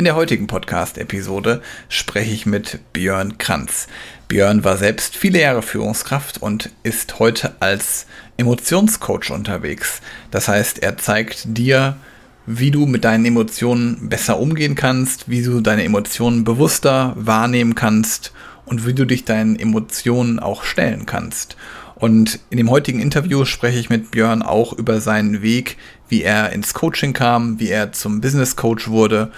In 0.00 0.04
der 0.04 0.16
heutigen 0.16 0.46
Podcast-Episode 0.46 1.60
spreche 1.90 2.32
ich 2.32 2.46
mit 2.46 2.78
Björn 2.94 3.36
Kranz. 3.36 3.86
Björn 4.28 4.64
war 4.64 4.78
selbst 4.78 5.14
viele 5.14 5.42
Jahre 5.42 5.60
Führungskraft 5.60 6.40
und 6.40 6.70
ist 6.84 7.18
heute 7.18 7.52
als 7.60 8.06
Emotionscoach 8.38 9.30
unterwegs. 9.30 10.00
Das 10.30 10.48
heißt, 10.48 10.82
er 10.82 10.96
zeigt 10.96 11.42
dir, 11.48 11.98
wie 12.46 12.70
du 12.70 12.86
mit 12.86 13.04
deinen 13.04 13.26
Emotionen 13.26 14.08
besser 14.08 14.40
umgehen 14.40 14.74
kannst, 14.74 15.28
wie 15.28 15.42
du 15.42 15.60
deine 15.60 15.84
Emotionen 15.84 16.44
bewusster 16.44 17.12
wahrnehmen 17.16 17.74
kannst 17.74 18.32
und 18.64 18.86
wie 18.86 18.94
du 18.94 19.04
dich 19.04 19.26
deinen 19.26 19.58
Emotionen 19.58 20.38
auch 20.38 20.64
stellen 20.64 21.04
kannst. 21.04 21.58
Und 21.94 22.40
in 22.48 22.56
dem 22.56 22.70
heutigen 22.70 23.00
Interview 23.00 23.44
spreche 23.44 23.78
ich 23.78 23.90
mit 23.90 24.12
Björn 24.12 24.40
auch 24.40 24.72
über 24.72 25.02
seinen 25.02 25.42
Weg, 25.42 25.76
wie 26.08 26.22
er 26.22 26.52
ins 26.52 26.72
Coaching 26.72 27.12
kam, 27.12 27.60
wie 27.60 27.68
er 27.68 27.92
zum 27.92 28.22
Business 28.22 28.56
Coach 28.56 28.88
wurde 28.88 29.30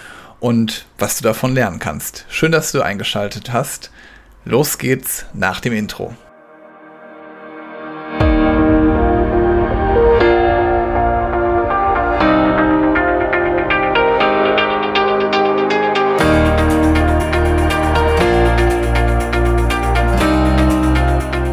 und 0.43 0.85
was 0.97 1.19
du 1.19 1.23
davon 1.23 1.53
lernen 1.53 1.79
kannst. 1.79 2.25
Schön, 2.27 2.51
dass 2.51 2.73
du 2.73 2.81
eingeschaltet 2.81 3.53
hast. 3.53 3.91
Los 4.43 4.77
geht's 4.77 5.25
nach 5.33 5.61
dem 5.61 5.71
Intro. 5.71 6.13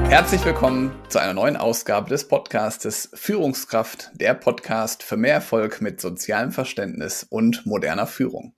Herzlich 0.08 0.44
willkommen 0.44 0.90
zu 1.08 1.20
einer 1.20 1.34
neuen 1.34 1.56
Ausgabe 1.56 2.08
des 2.08 2.26
Podcastes 2.26 3.10
Führungskraft, 3.14 4.10
der 4.14 4.34
Podcast 4.34 5.04
für 5.04 5.16
mehr 5.16 5.34
Erfolg 5.34 5.80
mit 5.80 6.00
sozialem 6.00 6.50
Verständnis 6.50 7.24
und 7.30 7.64
moderner 7.66 8.08
Führung. 8.08 8.52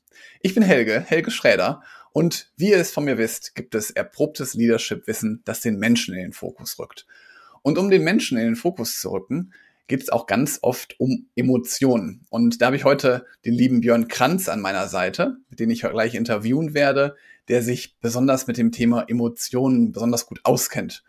Ich 0.45 0.55
bin 0.55 0.65
Helge, 0.65 1.01
Helge 1.07 1.31
Schräder 1.31 1.83
und 2.13 2.51
wie 2.57 2.71
ihr 2.71 2.79
es 2.79 2.91
von 2.91 3.05
mir 3.05 3.17
wisst, 3.17 3.55
gibt 3.55 3.77
es 3.77 3.93
erprobtes 3.93 4.55
Leadership-Wissen, 4.55 5.43
das 5.45 5.61
den 5.61 5.79
Menschen 5.79 6.15
in 6.15 6.21
den 6.21 6.33
Fokus 6.33 6.81
rückt. 6.81 7.07
Und 7.63 7.79
um 7.79 7.91
den 7.91 8.03
Menschen 8.03 8.37
in 8.37 8.47
den 8.47 8.57
Fokus 8.57 8.99
zu 8.99 9.13
rücken, 9.13 9.53
geht 9.87 10.03
es 10.03 10.11
auch 10.11 10.27
ganz 10.27 10.59
oft 10.63 10.99
um 10.99 11.29
Emotionen. 11.37 12.27
Und 12.29 12.61
da 12.61 12.67
habe 12.67 12.77
ich 12.77 12.85
heute 12.85 13.25
den 13.45 13.55
lieben 13.55 13.83
Björn 13.83 14.09
Kranz 14.09 14.49
an 14.49 14.61
meiner 14.61 14.89
Seite, 14.89 15.37
mit 15.49 15.61
dem 15.61 15.71
ich 15.71 15.83
gleich 15.83 16.17
interviewen 16.17 16.75
werde, 16.75 17.15
der 17.47 17.63
sich 17.63 18.01
besonders 18.01 18.49
mit 18.49 18.59
dem 18.59 18.73
Thema 18.73 19.05
Emotionen 19.09 19.93
besonders 19.93 20.27
gut 20.27 20.41
auskennt. 20.43 21.05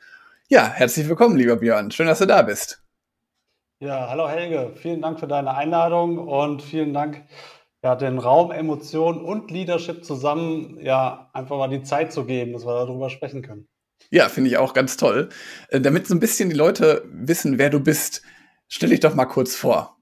Ja, 0.48 0.72
herzlich 0.72 1.10
willkommen, 1.10 1.38
lieber 1.38 1.56
Björn. 1.56 1.90
Schön, 1.90 2.06
dass 2.06 2.20
du 2.20 2.28
da 2.28 2.44
bist. 2.44 2.84
Ja, 3.80 4.10
hallo 4.10 4.30
Helge. 4.30 4.74
Vielen 4.76 5.02
Dank 5.02 5.20
für 5.20 5.28
deine 5.28 5.56
Einladung 5.56 6.20
und 6.20 6.62
vielen 6.62 6.94
Dank 6.94 7.24
ja, 7.84 7.96
den 7.96 8.18
Raum, 8.18 8.52
Emotionen 8.52 9.22
und 9.22 9.52
Leadership 9.52 10.06
zusammen, 10.06 10.80
ja, 10.82 11.30
einfach 11.34 11.58
mal 11.58 11.68
die 11.68 11.84
Zeit 11.84 12.14
zu 12.14 12.26
geben, 12.26 12.54
dass 12.54 12.66
wir 12.66 12.74
darüber 12.74 13.10
sprechen 13.10 13.42
können. 13.42 13.68
Ja, 14.10 14.30
finde 14.30 14.50
ich 14.50 14.58
auch 14.58 14.74
ganz 14.74 14.96
toll. 14.96 15.30
Äh, 15.70 15.82
damit 15.82 16.08
so 16.08 16.16
ein 16.16 16.20
bisschen 16.20 16.50
die 16.50 16.56
Leute 16.56 17.04
wissen, 17.12 17.58
wer 17.58 17.70
du 17.70 17.80
bist, 17.80 18.22
stell 18.68 18.90
dich 18.90 19.02
doch 19.02 19.16
mal 19.16 19.26
kurz 19.26 19.56
vor. 19.56 19.98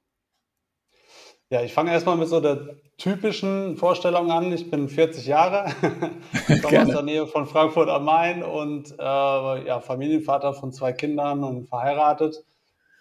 Ja, 1.50 1.64
ich 1.64 1.74
fange 1.74 1.92
erstmal 1.92 2.16
mit 2.18 2.30
so 2.30 2.40
der 2.40 2.78
typischen 2.98 3.76
Vorstellung 3.76 4.32
an. 4.32 4.54
Ich 4.54 4.70
bin 4.70 4.88
40 4.88 5.26
Jahre, 5.26 5.74
komme 6.62 6.84
aus 6.84 6.90
der 6.90 7.02
Nähe 7.02 7.28
von 7.28 7.46
Frankfurt 7.46 7.90
am 7.90 8.06
Main 8.06 8.44
und 8.44 8.92
äh, 8.92 9.04
ja, 9.04 9.82
Familienvater 9.82 10.54
von 10.54 10.72
zwei 10.72 10.94
Kindern 10.94 11.44
und 11.44 11.68
verheiratet. 11.68 12.46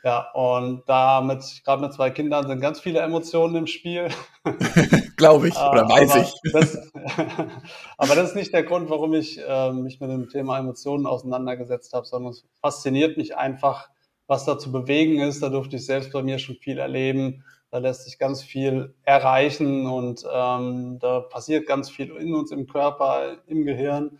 Ja, 0.02 0.30
und 0.32 0.82
da 0.86 1.20
mit, 1.20 1.62
gerade 1.64 1.82
mit 1.82 1.92
zwei 1.92 2.10
Kindern 2.10 2.46
sind 2.46 2.60
ganz 2.60 2.80
viele 2.80 3.00
Emotionen 3.00 3.54
im 3.54 3.66
Spiel. 3.66 4.08
Glaube 5.16 5.48
ich 5.48 5.56
oder 5.56 5.86
weiß 5.86 6.12
aber 6.12 6.22
ich. 6.22 6.52
Das, 6.52 6.90
aber 7.98 8.14
das 8.14 8.30
ist 8.30 8.36
nicht 8.36 8.54
der 8.54 8.62
Grund, 8.62 8.88
warum 8.88 9.12
ich 9.12 9.38
äh, 9.46 9.72
mich 9.72 10.00
mit 10.00 10.10
dem 10.10 10.30
Thema 10.30 10.58
Emotionen 10.58 11.06
auseinandergesetzt 11.06 11.92
habe, 11.92 12.06
sondern 12.06 12.32
es 12.32 12.46
fasziniert 12.62 13.18
mich 13.18 13.36
einfach, 13.36 13.90
was 14.26 14.46
da 14.46 14.58
zu 14.58 14.72
bewegen 14.72 15.20
ist. 15.20 15.42
Da 15.42 15.50
durfte 15.50 15.76
ich 15.76 15.84
selbst 15.84 16.12
bei 16.12 16.22
mir 16.22 16.38
schon 16.38 16.56
viel 16.56 16.78
erleben. 16.78 17.44
Da 17.70 17.78
lässt 17.78 18.04
sich 18.04 18.18
ganz 18.18 18.42
viel 18.42 18.94
erreichen 19.02 19.86
und 19.86 20.24
ähm, 20.32 20.98
da 20.98 21.20
passiert 21.20 21.66
ganz 21.66 21.90
viel 21.90 22.10
in 22.16 22.34
uns 22.34 22.50
im 22.52 22.66
Körper, 22.66 23.36
im 23.46 23.64
Gehirn. 23.64 24.18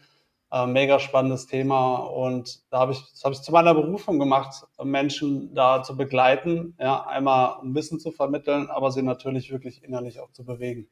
Äh, 0.53 0.67
mega 0.67 0.99
spannendes 0.99 1.47
Thema 1.47 1.97
und 1.99 2.61
da 2.71 2.81
habe 2.81 2.91
ich, 2.91 3.01
das 3.13 3.23
habe 3.23 3.35
ich 3.35 3.41
zu 3.41 3.53
meiner 3.53 3.73
Berufung 3.73 4.19
gemacht, 4.19 4.65
Menschen 4.83 5.55
da 5.55 5.85
zu 5.85 5.97
begleiten, 5.97 6.75
ja, 6.81 7.07
einmal 7.07 7.61
um 7.61 7.73
Wissen 7.77 8.01
zu 8.01 8.11
vermitteln, 8.11 8.69
aber 8.69 8.91
sie 8.91 9.03
natürlich 9.03 9.53
wirklich 9.53 9.85
innerlich 9.85 10.19
auch 10.19 10.33
zu 10.33 10.45
bewegen. 10.45 10.89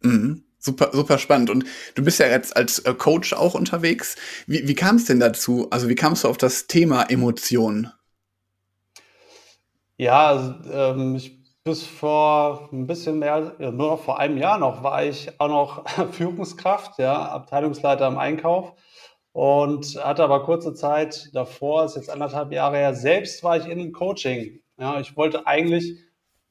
Mhm. 0.00 0.44
Super, 0.58 0.90
super 0.92 1.18
spannend. 1.18 1.50
Und 1.50 1.64
du 1.94 2.04
bist 2.04 2.18
ja 2.18 2.26
jetzt 2.28 2.56
als 2.56 2.80
äh, 2.80 2.94
Coach 2.94 3.32
auch 3.34 3.54
unterwegs. 3.54 4.16
Wie, 4.46 4.66
wie 4.68 4.74
kam 4.74 4.96
es 4.96 5.06
denn 5.06 5.20
dazu? 5.20 5.68
Also 5.70 5.88
wie 5.88 5.94
kamst 5.94 6.24
du 6.24 6.28
auf 6.28 6.36
das 6.36 6.66
Thema 6.66 7.04
Emotionen? 7.04 7.92
Ja, 9.96 10.28
also, 10.28 10.54
ähm, 10.70 11.16
ich 11.16 11.39
bis 11.64 11.84
vor 11.84 12.68
ein 12.72 12.86
bisschen 12.86 13.18
mehr, 13.18 13.54
nur 13.58 13.72
noch 13.72 14.00
vor 14.00 14.18
einem 14.18 14.38
Jahr 14.38 14.58
noch, 14.58 14.82
war 14.82 15.04
ich 15.04 15.38
auch 15.38 15.48
noch 15.48 15.88
Führungskraft, 16.12 16.98
ja, 16.98 17.28
Abteilungsleiter 17.28 18.06
im 18.06 18.18
Einkauf 18.18 18.74
und 19.32 20.02
hatte 20.02 20.24
aber 20.24 20.42
kurze 20.44 20.74
Zeit 20.74 21.30
davor, 21.34 21.84
ist 21.84 21.96
jetzt 21.96 22.10
anderthalb 22.10 22.52
Jahre 22.52 22.78
her, 22.78 22.94
selbst 22.94 23.44
war 23.44 23.56
ich 23.56 23.66
in 23.66 23.78
einem 23.78 23.92
Coaching. 23.92 24.60
Ja, 24.78 24.98
ich 24.98 25.16
wollte 25.16 25.46
eigentlich 25.46 25.96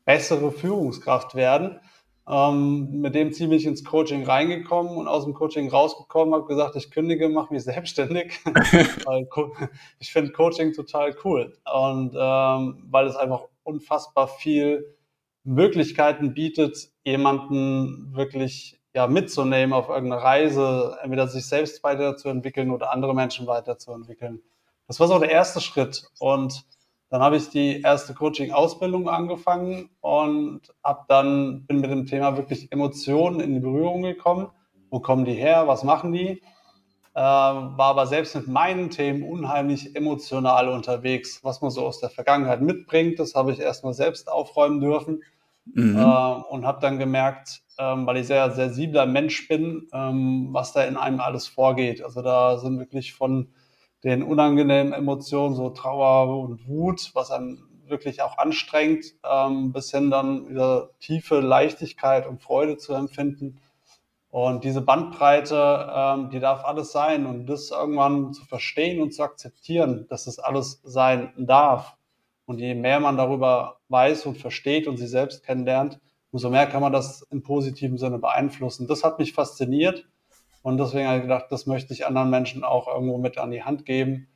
bessere 0.05 0.51
Führungskraft 0.51 1.35
werden. 1.35 1.79
Ähm, 2.27 3.01
mit 3.01 3.15
dem 3.15 3.33
ziemlich 3.33 3.65
ins 3.65 3.83
Coaching 3.83 4.23
reingekommen 4.23 4.97
und 4.97 5.07
aus 5.07 5.23
dem 5.23 5.33
Coaching 5.33 5.67
rausgekommen, 5.67 6.35
habe 6.35 6.45
gesagt, 6.45 6.75
ich 6.75 6.91
kündige, 6.91 7.27
mache 7.27 7.51
mich 7.51 7.63
selbstständig. 7.65 8.39
ich 9.99 10.11
finde 10.11 10.31
Coaching 10.31 10.73
total 10.73 11.15
cool 11.23 11.57
und 11.65 12.13
ähm, 12.15 12.83
weil 12.87 13.07
es 13.07 13.15
einfach 13.15 13.45
unfassbar 13.63 14.27
viel 14.27 14.95
Möglichkeiten 15.43 16.33
bietet, 16.33 16.89
jemanden 17.03 18.15
wirklich 18.15 18.79
ja, 18.93 19.07
mitzunehmen 19.07 19.73
auf 19.73 19.89
irgendeine 19.89 20.21
Reise, 20.21 20.97
entweder 21.01 21.27
sich 21.27 21.45
selbst 21.45 21.83
weiterzuentwickeln 21.83 22.71
oder 22.71 22.91
andere 22.91 23.13
Menschen 23.13 23.47
weiterzuentwickeln. 23.47 24.41
Das 24.87 24.99
war 24.99 25.07
so 25.07 25.19
der 25.19 25.29
erste 25.29 25.61
Schritt. 25.61 26.09
Und 26.19 26.65
dann 27.09 27.21
habe 27.21 27.37
ich 27.37 27.49
die 27.49 27.81
erste 27.81 28.13
Coaching-Ausbildung 28.13 29.09
angefangen 29.09 29.89
und 30.01 30.61
hab 30.83 31.07
dann, 31.07 31.65
bin 31.65 31.81
mit 31.81 31.91
dem 31.91 32.05
Thema 32.05 32.37
wirklich 32.37 32.71
Emotionen 32.71 33.39
in 33.39 33.53
die 33.53 33.59
Berührung 33.59 34.01
gekommen. 34.01 34.49
Wo 34.89 34.99
kommen 34.99 35.25
die 35.25 35.33
her? 35.33 35.67
Was 35.67 35.83
machen 35.83 36.11
die? 36.11 36.41
Äh, 37.19 37.21
war 37.21 37.79
aber 37.79 38.07
selbst 38.07 38.35
mit 38.35 38.47
meinen 38.47 38.89
Themen 38.89 39.23
unheimlich 39.23 39.95
emotional 39.95 40.69
unterwegs, 40.69 41.43
was 41.43 41.61
man 41.61 41.69
so 41.71 41.85
aus 41.85 41.99
der 41.99 42.09
Vergangenheit 42.09 42.61
mitbringt. 42.61 43.19
Das 43.19 43.35
habe 43.35 43.51
ich 43.51 43.59
erstmal 43.59 43.93
selbst 43.93 44.31
aufräumen 44.31 44.79
dürfen 44.79 45.21
Mhm. 45.73 45.97
Äh, 45.97 46.01
und 46.49 46.65
habe 46.65 46.79
dann 46.81 46.97
gemerkt, 46.99 47.61
ähm, 47.77 48.05
weil 48.05 48.17
ich 48.17 48.27
sehr 48.27 48.51
sensibler 48.51 49.05
Mensch 49.05 49.47
bin, 49.47 49.87
ähm, 49.93 50.49
was 50.51 50.73
da 50.73 50.83
in 50.83 50.97
einem 50.97 51.19
alles 51.19 51.47
vorgeht. 51.47 52.03
Also 52.03 52.21
da 52.21 52.57
sind 52.57 52.79
wirklich 52.79 53.13
von 53.13 53.49
den 54.03 54.23
unangenehmen 54.23 54.93
Emotionen, 54.93 55.55
so 55.55 55.69
Trauer 55.69 56.39
und 56.39 56.67
Wut, 56.67 57.11
was 57.13 57.31
einem 57.31 57.67
wirklich 57.87 58.21
auch 58.21 58.37
anstrengt, 58.37 59.05
ähm, 59.29 59.71
bis 59.71 59.91
hin 59.91 60.11
dann 60.11 60.47
wieder 60.49 60.91
tiefe 60.99 61.39
Leichtigkeit 61.39 62.27
und 62.27 62.41
Freude 62.41 62.77
zu 62.77 62.93
empfinden. 62.93 63.59
Und 64.31 64.63
diese 64.63 64.81
Bandbreite, 64.81 65.89
ähm, 65.93 66.29
die 66.29 66.39
darf 66.39 66.63
alles 66.63 66.91
sein. 66.91 67.25
Und 67.25 67.47
das 67.47 67.71
irgendwann 67.71 68.33
zu 68.33 68.45
verstehen 68.45 69.01
und 69.01 69.13
zu 69.13 69.23
akzeptieren, 69.23 70.05
dass 70.09 70.25
das 70.25 70.39
alles 70.39 70.81
sein 70.83 71.33
darf, 71.37 71.97
und 72.49 72.57
je 72.57 72.73
mehr 72.73 72.99
man 72.99 73.15
darüber 73.15 73.77
weiß 73.89 74.25
und 74.25 74.39
versteht 74.39 74.87
und 74.87 74.97
sich 74.97 75.11
selbst 75.11 75.43
kennenlernt, 75.43 75.99
umso 76.31 76.49
mehr 76.49 76.65
kann 76.65 76.81
man 76.81 76.91
das 76.91 77.21
im 77.29 77.43
positiven 77.43 77.99
Sinne 77.99 78.17
beeinflussen. 78.17 78.87
Das 78.87 79.03
hat 79.03 79.19
mich 79.19 79.33
fasziniert 79.33 80.07
und 80.63 80.79
deswegen 80.79 81.07
habe 81.07 81.17
ich 81.17 81.23
gedacht, 81.25 81.45
das 81.51 81.67
möchte 81.67 81.93
ich 81.93 82.07
anderen 82.07 82.31
Menschen 82.31 82.63
auch 82.63 82.87
irgendwo 82.87 83.19
mit 83.19 83.37
an 83.37 83.51
die 83.51 83.61
Hand 83.61 83.85
geben. 83.85 84.29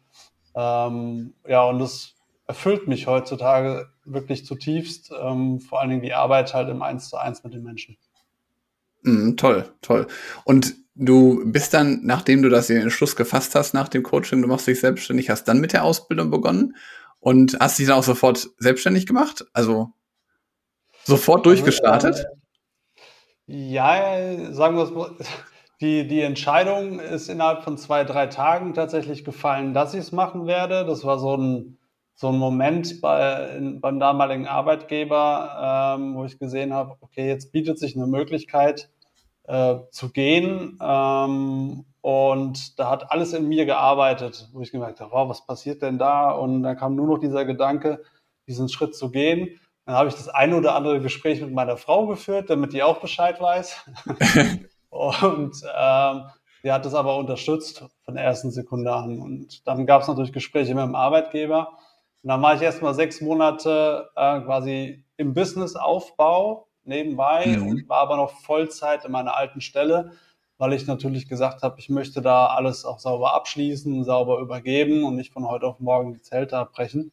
Ähm, 0.56 1.34
ja, 1.48 1.64
und 1.64 1.80
das 1.80 2.14
erfüllt 2.46 2.88
mich 2.88 3.08
heutzutage 3.08 3.88
wirklich 4.06 4.46
zutiefst, 4.46 5.12
ähm, 5.20 5.60
vor 5.60 5.82
allen 5.82 5.90
Dingen 5.90 6.04
die 6.04 6.14
Arbeit 6.14 6.54
halt 6.54 6.70
im 6.70 6.84
Eins 6.84 7.10
zu 7.10 7.18
eins 7.18 7.44
mit 7.44 7.56
den 7.56 7.64
Menschen. 7.64 7.98
Mm, 9.04 9.36
toll, 9.36 9.70
toll. 9.82 10.08
Und 10.46 10.76
du 10.96 11.42
bist 11.46 11.74
dann, 11.74 12.02
nachdem 12.04 12.42
du 12.42 12.50
das 12.50 12.70
in 12.70 12.76
den 12.76 12.84
Entschluss 12.84 13.16
gefasst 13.16 13.56
hast, 13.56 13.74
nach 13.74 13.88
dem 13.88 14.04
Coaching, 14.04 14.42
du 14.42 14.48
machst 14.48 14.68
dich 14.68 14.80
selbstständig, 14.80 15.30
hast 15.30 15.46
dann 15.46 15.60
mit 15.60 15.74
der 15.74 15.84
Ausbildung 15.84 16.32
begonnen 16.32 16.76
und 17.20 17.58
hast 17.60 17.80
dich 17.80 17.88
dann 17.88 17.98
auch 17.98 18.04
sofort 18.04 18.50
selbstständig 18.58 19.06
gemacht? 19.06 19.46
Also 19.54 19.92
sofort 21.04 21.46
durchgestartet? 21.46 22.26
Ja, 23.46 24.54
sagen 24.54 24.78
wir 24.78 24.84
es 24.84 24.92
mal. 24.92 25.12
Die, 25.82 26.08
die 26.08 26.22
Entscheidung 26.22 27.02
ist 27.02 27.28
innerhalb 27.28 27.64
von 27.64 27.78
zwei, 27.78 28.06
drei 28.06 28.28
Tagen 28.28 28.74
tatsächlich 28.74 29.26
gefallen, 29.26 29.74
dass 29.74 29.94
ich 29.94 30.00
es 30.00 30.12
machen 30.14 30.48
werde. 30.48 30.86
Das 30.86 31.04
war 31.04 31.20
so 31.20 31.36
ein, 31.36 31.78
so 32.16 32.30
ein 32.30 32.38
Moment 32.38 33.02
bei, 33.02 33.58
in, 33.58 33.82
beim 33.82 34.00
damaligen 34.00 34.48
Arbeitgeber, 34.48 35.98
ähm, 35.98 36.16
wo 36.16 36.24
ich 36.24 36.40
gesehen 36.40 36.74
habe, 36.74 36.96
okay, 37.02 37.28
jetzt 37.28 37.52
bietet 37.52 37.80
sich 37.80 37.98
eine 37.98 38.08
Möglichkeit, 38.08 38.92
äh, 39.46 39.76
zu 39.92 40.12
gehen. 40.12 40.78
Ähm, 40.82 41.86
und 42.02 42.80
da 42.80 42.90
hat 42.90 43.12
alles 43.12 43.34
in 43.34 43.48
mir 43.48 43.66
gearbeitet, 43.66 44.50
wo 44.52 44.62
ich 44.62 44.72
gemerkt 44.72 45.00
habe, 45.00 45.12
wow, 45.12 45.30
was 45.30 45.46
passiert 45.46 45.82
denn 45.82 45.98
da? 45.98 46.32
Und 46.32 46.64
dann 46.64 46.78
kam 46.78 46.96
nur 46.96 47.08
noch 47.08 47.18
dieser 47.18 47.46
Gedanke, 47.46 48.04
diesen 48.48 48.68
Schritt 48.70 48.96
zu 48.96 49.10
gehen. 49.10 49.60
Dann 49.86 49.96
habe 49.96 50.10
ich 50.10 50.16
das 50.16 50.30
eine 50.30 50.58
oder 50.58 50.76
andere 50.76 51.02
Gespräch 51.02 51.42
mit 51.42 51.54
meiner 51.54 51.78
Frau 51.78 52.08
geführt, 52.08 52.50
damit 52.50 52.74
die 52.74 52.84
auch 52.84 53.00
Bescheid 53.00 53.40
weiß. 53.40 53.90
und 54.90 55.56
ähm, 55.78 56.24
die 56.64 56.72
hat 56.72 56.86
das 56.86 56.94
aber 56.94 57.18
unterstützt 57.18 57.86
von 58.04 58.16
der 58.16 58.24
ersten 58.24 58.52
Sekunde 58.52 58.94
an. 58.94 59.20
Und 59.20 59.68
dann 59.68 59.86
gab 59.86 60.02
es 60.02 60.08
natürlich 60.08 60.32
Gespräche 60.32 60.74
mit 60.74 60.84
dem 60.84 60.96
Arbeitgeber. 60.96 61.78
Und 62.22 62.30
dann 62.30 62.42
war 62.42 62.56
ich 62.56 62.62
erst 62.62 62.82
mal 62.82 62.94
sechs 62.94 63.20
Monate 63.20 64.10
äh, 64.16 64.40
quasi 64.42 65.06
im 65.18 65.34
Businessaufbau 65.34 66.68
nebenbei 66.86 67.48
mhm. 67.48 67.68
und 67.68 67.90
war 67.90 68.00
aber 68.00 68.18
noch 68.18 68.32
Vollzeit 68.42 69.06
in 69.06 69.12
meiner 69.12 69.36
alten 69.36 69.62
Stelle, 69.62 70.12
weil 70.58 70.74
ich 70.74 70.88
natürlich 70.88 71.28
gesagt 71.28 71.64
habe, 71.64 71.80
ich 71.80 71.90
möchte 71.90 72.22
da 72.22 72.48
alles 72.48 72.86
auch 72.86 73.00
sauber 73.00 73.34
abschließen, 73.34 74.04
sauber 74.04 74.40
übergeben 74.40 75.04
und 75.04 75.16
nicht 75.16 75.34
von 75.34 75.48
heute 75.48 75.68
auf 75.68 75.80
morgen 75.80 76.14
die 76.14 76.22
Zelte 76.22 76.58
abbrechen. 76.58 77.12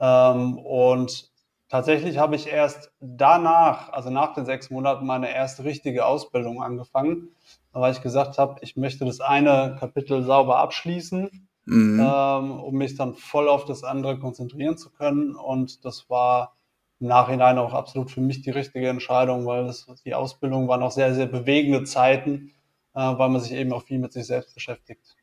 Ähm, 0.00 0.58
und 0.58 1.30
tatsächlich 1.68 2.18
habe 2.18 2.36
ich 2.36 2.46
erst 2.46 2.92
danach, 3.00 3.92
also 3.92 4.10
nach 4.10 4.34
den 4.34 4.44
sechs 4.44 4.70
Monaten, 4.70 5.06
meine 5.06 5.34
erste 5.34 5.64
richtige 5.64 6.06
Ausbildung 6.06 6.62
angefangen, 6.62 7.28
weil 7.72 7.92
ich 7.92 8.02
gesagt 8.02 8.38
habe, 8.38 8.56
ich 8.62 8.76
möchte 8.76 9.04
das 9.04 9.20
eine 9.20 9.76
Kapitel 9.78 10.22
sauber 10.22 10.58
abschließen, 10.58 11.48
mhm. 11.64 12.00
ähm, 12.00 12.60
um 12.60 12.74
mich 12.74 12.96
dann 12.96 13.14
voll 13.14 13.48
auf 13.48 13.64
das 13.64 13.84
andere 13.84 14.18
konzentrieren 14.18 14.76
zu 14.76 14.90
können. 14.90 15.34
Und 15.34 15.84
das 15.84 16.08
war 16.10 16.57
im 17.00 17.06
Nachhinein 17.06 17.58
auch 17.58 17.72
absolut 17.72 18.10
für 18.10 18.20
mich 18.20 18.42
die 18.42 18.50
richtige 18.50 18.88
Entscheidung, 18.88 19.46
weil 19.46 19.66
das, 19.66 19.86
die 20.04 20.14
Ausbildung 20.14 20.68
waren 20.68 20.82
auch 20.82 20.90
sehr, 20.90 21.14
sehr 21.14 21.26
bewegende 21.26 21.84
Zeiten, 21.84 22.52
äh, 22.94 23.00
weil 23.00 23.28
man 23.28 23.40
sich 23.40 23.52
eben 23.52 23.72
auch 23.72 23.84
viel 23.84 23.98
mit 23.98 24.12
sich 24.12 24.26
selbst 24.26 24.54
beschäftigt. 24.54 25.16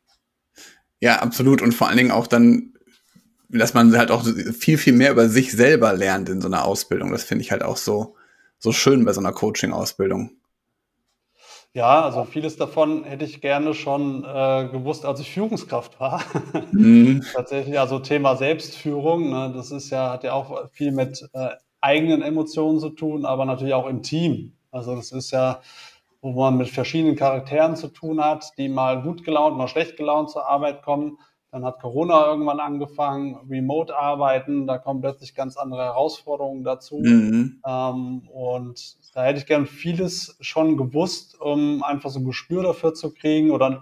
Ja, 0.99 1.19
absolut. 1.19 1.61
Und 1.61 1.73
vor 1.73 1.87
allen 1.87 1.97
Dingen 1.97 2.11
auch 2.11 2.27
dann, 2.27 2.73
dass 3.49 3.73
man 3.73 3.97
halt 3.97 4.11
auch 4.11 4.25
viel, 4.25 4.77
viel 4.77 4.93
mehr 4.93 5.11
über 5.11 5.29
sich 5.29 5.51
selber 5.51 5.93
lernt 5.93 6.29
in 6.29 6.41
so 6.41 6.47
einer 6.47 6.65
Ausbildung. 6.65 7.11
Das 7.11 7.23
finde 7.23 7.43
ich 7.43 7.51
halt 7.51 7.63
auch 7.63 7.77
so, 7.77 8.15
so 8.57 8.71
schön 8.71 9.05
bei 9.05 9.13
so 9.13 9.19
einer 9.19 9.33
Coaching-Ausbildung. 9.33 10.31
Ja, 11.73 12.03
also 12.05 12.23
vieles 12.23 12.55
davon 12.55 13.03
hätte 13.03 13.25
ich 13.25 13.41
gerne 13.41 13.73
schon 13.73 14.23
äh, 14.23 14.69
gewusst, 14.71 15.03
als 15.03 15.19
ich 15.19 15.29
Führungskraft 15.29 15.99
war. 15.99 16.23
Mhm. 16.71 17.21
Tatsächlich, 17.33 17.77
also 17.77 17.99
Thema 17.99 18.37
Selbstführung, 18.37 19.29
ne, 19.29 19.51
das 19.53 19.71
ist 19.71 19.89
ja, 19.89 20.11
hat 20.11 20.23
ja 20.23 20.31
auch 20.31 20.69
viel 20.71 20.93
mit 20.93 21.27
äh, 21.33 21.49
eigenen 21.85 22.23
Emotionen 22.23 22.79
zu 22.79 22.89
tun, 22.89 23.25
aber 23.25 23.45
natürlich 23.45 23.75
auch 23.75 23.87
im 23.87 24.01
Team. 24.01 24.53
Also 24.71 24.95
das 24.95 25.11
ist 25.11 25.31
ja, 25.31 25.61
wo 26.21 26.31
man 26.31 26.57
mit 26.57 26.69
verschiedenen 26.69 27.15
Charakteren 27.15 27.75
zu 27.75 27.89
tun 27.89 28.19
hat, 28.19 28.51
die 28.57 28.67
mal 28.67 29.03
gut 29.03 29.23
gelaunt, 29.23 29.55
mal 29.55 29.67
schlecht 29.67 29.95
gelaunt 29.95 30.31
zur 30.31 30.49
Arbeit 30.49 30.81
kommen. 30.81 31.19
Dann 31.51 31.63
hat 31.63 31.79
Corona 31.79 32.25
irgendwann 32.25 32.59
angefangen, 32.59 33.37
Remote 33.49 33.95
arbeiten, 33.95 34.67
da 34.67 34.77
kommen 34.77 34.99
plötzlich 34.99 35.35
ganz 35.35 35.55
andere 35.55 35.83
Herausforderungen 35.83 36.63
dazu. 36.63 36.97
Mhm. 36.97 37.61
Ähm, 37.65 38.27
und 38.33 38.97
da 39.13 39.23
hätte 39.23 39.39
ich 39.39 39.45
gern 39.45 39.67
vieles 39.67 40.35
schon 40.41 40.75
gewusst, 40.75 41.39
um 41.39 41.83
einfach 41.83 42.09
so 42.09 42.19
ein 42.19 42.25
Gespür 42.25 42.63
dafür 42.63 42.93
zu 42.93 43.13
kriegen 43.13 43.51
oder 43.51 43.65
ein 43.67 43.77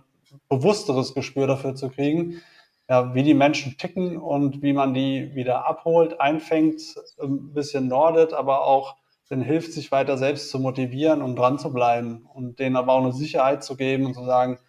bewussteres 0.49 1.13
Gespür 1.15 1.47
dafür 1.47 1.73
zu 1.73 1.89
kriegen, 1.89 2.41
ja, 2.89 3.13
wie 3.15 3.23
die 3.23 3.33
Menschen 3.33 3.77
ticken 3.77 4.17
und 4.17 4.61
wie 4.61 4.73
man 4.73 4.93
die 4.93 5.33
wieder 5.35 5.67
abholt, 5.67 6.19
einfängt, 6.19 6.81
ein 7.21 7.53
bisschen 7.53 7.87
nordet, 7.87 8.33
aber 8.33 8.65
auch 8.65 8.95
denen 9.29 9.41
hilft, 9.41 9.73
sich 9.73 9.91
weiter 9.91 10.17
selbst 10.17 10.49
zu 10.49 10.59
motivieren 10.59 11.21
und 11.21 11.35
dran 11.35 11.57
zu 11.57 11.73
bleiben 11.73 12.27
und 12.33 12.59
denen 12.59 12.75
aber 12.75 12.93
auch 12.93 13.01
eine 13.01 13.13
Sicherheit 13.13 13.63
zu 13.63 13.75
geben 13.75 14.05
und 14.05 14.13
zu 14.13 14.23
sagen, 14.25 14.59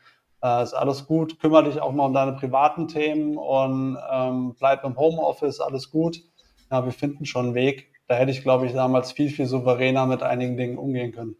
äh, 0.42 0.62
ist 0.62 0.74
alles 0.74 1.06
gut, 1.06 1.38
kümmere 1.38 1.64
dich 1.64 1.80
auch 1.80 1.92
mal 1.92 2.06
um 2.06 2.14
deine 2.14 2.32
privaten 2.32 2.88
Themen 2.88 3.36
und 3.36 3.98
ähm, 4.10 4.54
bleib 4.58 4.84
im 4.84 4.96
Homeoffice, 4.96 5.60
alles 5.60 5.90
gut. 5.90 6.22
Ja, 6.70 6.84
wir 6.84 6.92
finden 6.92 7.26
schon 7.26 7.46
einen 7.46 7.54
Weg, 7.54 7.92
da 8.08 8.14
hätte 8.14 8.30
ich, 8.30 8.42
glaube 8.42 8.66
ich, 8.66 8.72
damals 8.72 9.12
viel, 9.12 9.28
viel 9.28 9.46
souveräner 9.46 10.06
mit 10.06 10.22
einigen 10.22 10.56
Dingen 10.56 10.78
umgehen 10.78 11.12
können. 11.12 11.36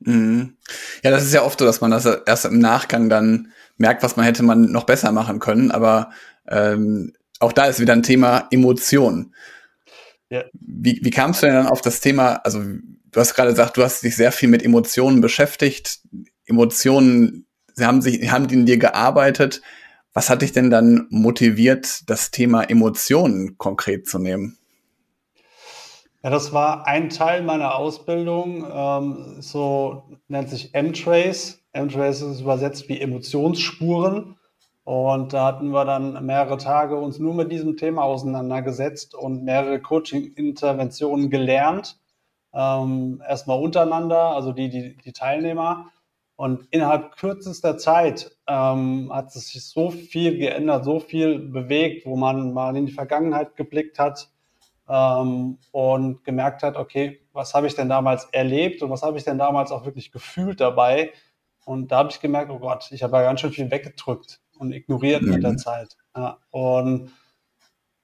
Mhm. 0.00 0.56
Ja, 1.02 1.10
das 1.10 1.24
ist 1.24 1.34
ja 1.34 1.42
oft 1.42 1.58
so, 1.58 1.64
dass 1.64 1.80
man 1.80 1.90
das 1.90 2.04
erst 2.04 2.44
im 2.44 2.58
Nachgang 2.58 3.08
dann 3.08 3.52
merkt, 3.76 4.02
was 4.02 4.16
man 4.16 4.24
hätte 4.24 4.42
man 4.42 4.70
noch 4.70 4.84
besser 4.84 5.12
machen 5.12 5.38
können. 5.38 5.70
Aber 5.70 6.10
ähm, 6.48 7.12
auch 7.40 7.52
da 7.52 7.66
ist 7.66 7.80
wieder 7.80 7.92
ein 7.92 8.02
Thema 8.02 8.48
Emotionen. 8.50 9.34
Ja. 10.30 10.44
Wie, 10.52 11.00
wie 11.02 11.10
kamst 11.10 11.42
du 11.42 11.46
denn 11.46 11.54
dann 11.54 11.66
auf 11.66 11.80
das 11.80 12.00
Thema, 12.00 12.34
also 12.44 12.62
du 12.62 13.20
hast 13.20 13.34
gerade 13.34 13.50
gesagt, 13.50 13.76
du 13.76 13.82
hast 13.82 14.02
dich 14.02 14.16
sehr 14.16 14.32
viel 14.32 14.48
mit 14.48 14.62
Emotionen 14.62 15.20
beschäftigt. 15.20 16.00
Emotionen, 16.46 17.46
sie 17.74 17.86
haben 17.86 18.02
sich, 18.02 18.30
haben 18.30 18.48
in 18.48 18.66
dir 18.66 18.78
gearbeitet. 18.78 19.62
Was 20.12 20.30
hat 20.30 20.42
dich 20.42 20.52
denn 20.52 20.70
dann 20.70 21.06
motiviert, 21.10 22.08
das 22.10 22.30
Thema 22.30 22.62
Emotionen 22.62 23.56
konkret 23.56 24.08
zu 24.08 24.18
nehmen? 24.18 24.57
Ja, 26.24 26.30
das 26.30 26.52
war 26.52 26.86
ein 26.88 27.10
Teil 27.10 27.42
meiner 27.42 27.76
Ausbildung, 27.76 28.66
ähm, 28.68 29.40
so 29.40 30.02
nennt 30.26 30.48
sich 30.48 30.74
M-Trace. 30.74 31.62
M-Trace 31.72 32.22
ist 32.22 32.40
übersetzt 32.40 32.88
wie 32.88 33.00
Emotionsspuren. 33.00 34.36
Und 34.82 35.32
da 35.32 35.46
hatten 35.46 35.68
wir 35.70 35.84
dann 35.84 36.24
mehrere 36.26 36.56
Tage 36.56 36.96
uns 36.96 37.18
nur 37.20 37.34
mit 37.34 37.52
diesem 37.52 37.76
Thema 37.76 38.02
auseinandergesetzt 38.02 39.14
und 39.14 39.44
mehrere 39.44 39.80
Coaching-Interventionen 39.80 41.30
gelernt. 41.30 42.00
Ähm, 42.52 43.22
erstmal 43.28 43.60
untereinander, 43.60 44.34
also 44.34 44.52
die, 44.52 44.70
die, 44.70 44.96
die 44.96 45.12
Teilnehmer. 45.12 45.92
Und 46.34 46.66
innerhalb 46.70 47.16
kürzester 47.16 47.78
Zeit 47.78 48.36
ähm, 48.48 49.12
hat 49.12 49.30
sich 49.30 49.64
so 49.64 49.90
viel 49.90 50.38
geändert, 50.38 50.84
so 50.84 50.98
viel 50.98 51.38
bewegt, 51.38 52.06
wo 52.06 52.16
man 52.16 52.52
mal 52.52 52.74
in 52.76 52.86
die 52.86 52.92
Vergangenheit 52.92 53.54
geblickt 53.54 53.98
hat, 54.00 54.30
ähm, 54.88 55.58
und 55.72 56.24
gemerkt 56.24 56.62
hat, 56.62 56.76
okay, 56.76 57.20
was 57.32 57.54
habe 57.54 57.66
ich 57.66 57.74
denn 57.74 57.88
damals 57.88 58.24
erlebt 58.32 58.82
und 58.82 58.90
was 58.90 59.02
habe 59.02 59.18
ich 59.18 59.24
denn 59.24 59.38
damals 59.38 59.70
auch 59.70 59.84
wirklich 59.84 60.10
gefühlt 60.10 60.60
dabei? 60.60 61.12
Und 61.64 61.92
da 61.92 61.98
habe 61.98 62.10
ich 62.10 62.20
gemerkt, 62.20 62.50
oh 62.50 62.58
Gott, 62.58 62.90
ich 62.92 63.02
habe 63.02 63.16
ja 63.18 63.22
ganz 63.22 63.40
schön 63.40 63.52
viel 63.52 63.70
weggedrückt 63.70 64.40
und 64.58 64.72
ignoriert 64.72 65.22
mhm. 65.22 65.30
mit 65.30 65.42
der 65.42 65.52
mhm. 65.52 65.58
Zeit. 65.58 65.96
Ja, 66.16 66.38
und 66.50 67.12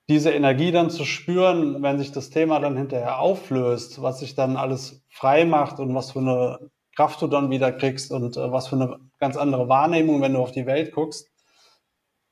diese 0.09 0.31
Energie 0.31 0.71
dann 0.71 0.91
zu 0.91 1.05
spüren, 1.05 1.83
wenn 1.83 1.99
sich 1.99 2.13
das 2.13 2.29
Thema 2.29 2.61
dann 2.61 2.77
hinterher 2.77 3.19
auflöst, 3.19 4.03
was 4.03 4.21
sich 4.21 4.35
dann 4.35 4.57
alles 4.57 5.03
frei 5.09 5.47
macht 5.47 5.81
und 5.81 5.95
was 5.95 6.13
für 6.13 6.19
eine 6.19 6.71
Kraft 6.95 7.23
du 7.23 7.27
dann 7.27 7.51
wieder 7.51 7.73
kriegst 7.73 8.13
und 8.13 8.37
äh, 8.37 8.53
was 8.53 8.69
für 8.69 8.77
eine 8.77 9.01
ganz 9.19 9.37
andere 9.37 9.69
Wahrnehmung, 9.69 10.21
wenn 10.21 10.35
du 10.35 10.41
auf 10.41 10.53
die 10.53 10.67
Welt 10.67 10.93
guckst, 10.93 11.31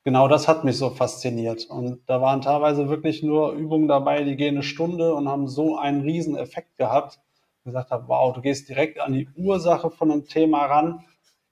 genau 0.04 0.28
das 0.28 0.49
hat 0.49 0.64
mich 0.64 0.78
so 0.78 0.90
fasziniert. 0.90 1.66
Und 1.66 2.00
da 2.06 2.21
waren 2.21 2.40
teilweise 2.40 2.88
wirklich 2.88 3.23
nur 3.23 3.52
Übungen 3.52 3.88
dabei, 3.88 4.25
die 4.25 4.37
gehen 4.37 4.56
eine 4.56 4.62
Stunde 4.62 5.14
und 5.14 5.28
haben 5.28 5.49
so 5.49 5.76
einen 5.76 6.02
riesen 6.02 6.37
Effekt 6.37 6.76
gehabt. 6.76 7.21
Ich 7.59 7.64
gesagt 7.64 7.90
habe, 7.90 8.09
wow, 8.09 8.32
du 8.32 8.40
gehst 8.40 8.68
direkt 8.68 9.00
an 9.00 9.12
die 9.12 9.28
Ursache 9.37 9.90
von 9.90 10.11
einem 10.11 10.26
Thema 10.26 10.66
ran, 10.66 11.04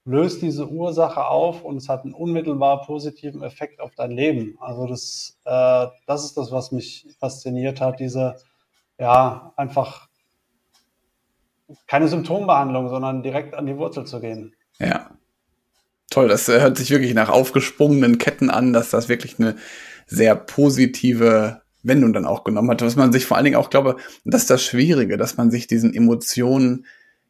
löst 0.03 0.41
diese 0.41 0.67
Ursache 0.67 1.25
auf 1.25 1.63
und 1.63 1.77
es 1.77 1.87
hat 1.87 2.03
einen 2.03 2.13
unmittelbar 2.13 2.85
positiven 2.85 3.43
Effekt 3.43 3.79
auf 3.79 3.95
dein 3.95 4.11
Leben. 4.11 4.57
Also 4.59 4.87
das, 4.87 5.39
äh, 5.45 5.87
das 6.05 6.25
ist 6.25 6.35
das, 6.37 6.51
was 6.51 6.71
mich 6.71 7.07
fasziniert 7.19 7.79
hat, 7.79 7.99
diese, 7.99 8.35
ja, 8.97 9.53
einfach 9.55 10.09
keine 11.87 12.09
Symptombehandlung, 12.09 12.89
sondern 12.89 13.23
direkt 13.23 13.55
an 13.55 13.65
die 13.65 13.77
Wurzel 13.77 14.05
zu 14.05 14.19
gehen. 14.19 14.53
Ja, 14.79 15.11
toll. 16.11 16.27
Das 16.27 16.47
äh, 16.47 16.61
hört 16.61 16.77
sich 16.77 16.91
wirklich 16.91 17.15
nach 17.15 17.29
aufgesprungenen 17.29 18.19
Ketten 18.19 18.51
an, 18.51 18.73
dass 18.73 18.91
das 18.91 19.09
wirklich 19.09 19.39
eine 19.39 19.55
sehr 20.05 20.35
positive 20.35 21.61
Wendung 21.81 22.13
dann 22.13 22.25
auch 22.25 22.43
genommen 22.43 22.69
hat. 22.69 22.83
Was 22.83 22.95
man 22.95 23.11
sich 23.11 23.25
vor 23.25 23.37
allen 23.37 23.45
Dingen 23.45 23.55
auch 23.55 23.71
glaube, 23.71 23.95
das 24.23 24.43
ist 24.43 24.49
das 24.51 24.63
Schwierige, 24.63 25.17
dass 25.17 25.37
man 25.37 25.49
sich 25.49 25.65
diesen 25.65 25.93
Emotionen 25.93 26.85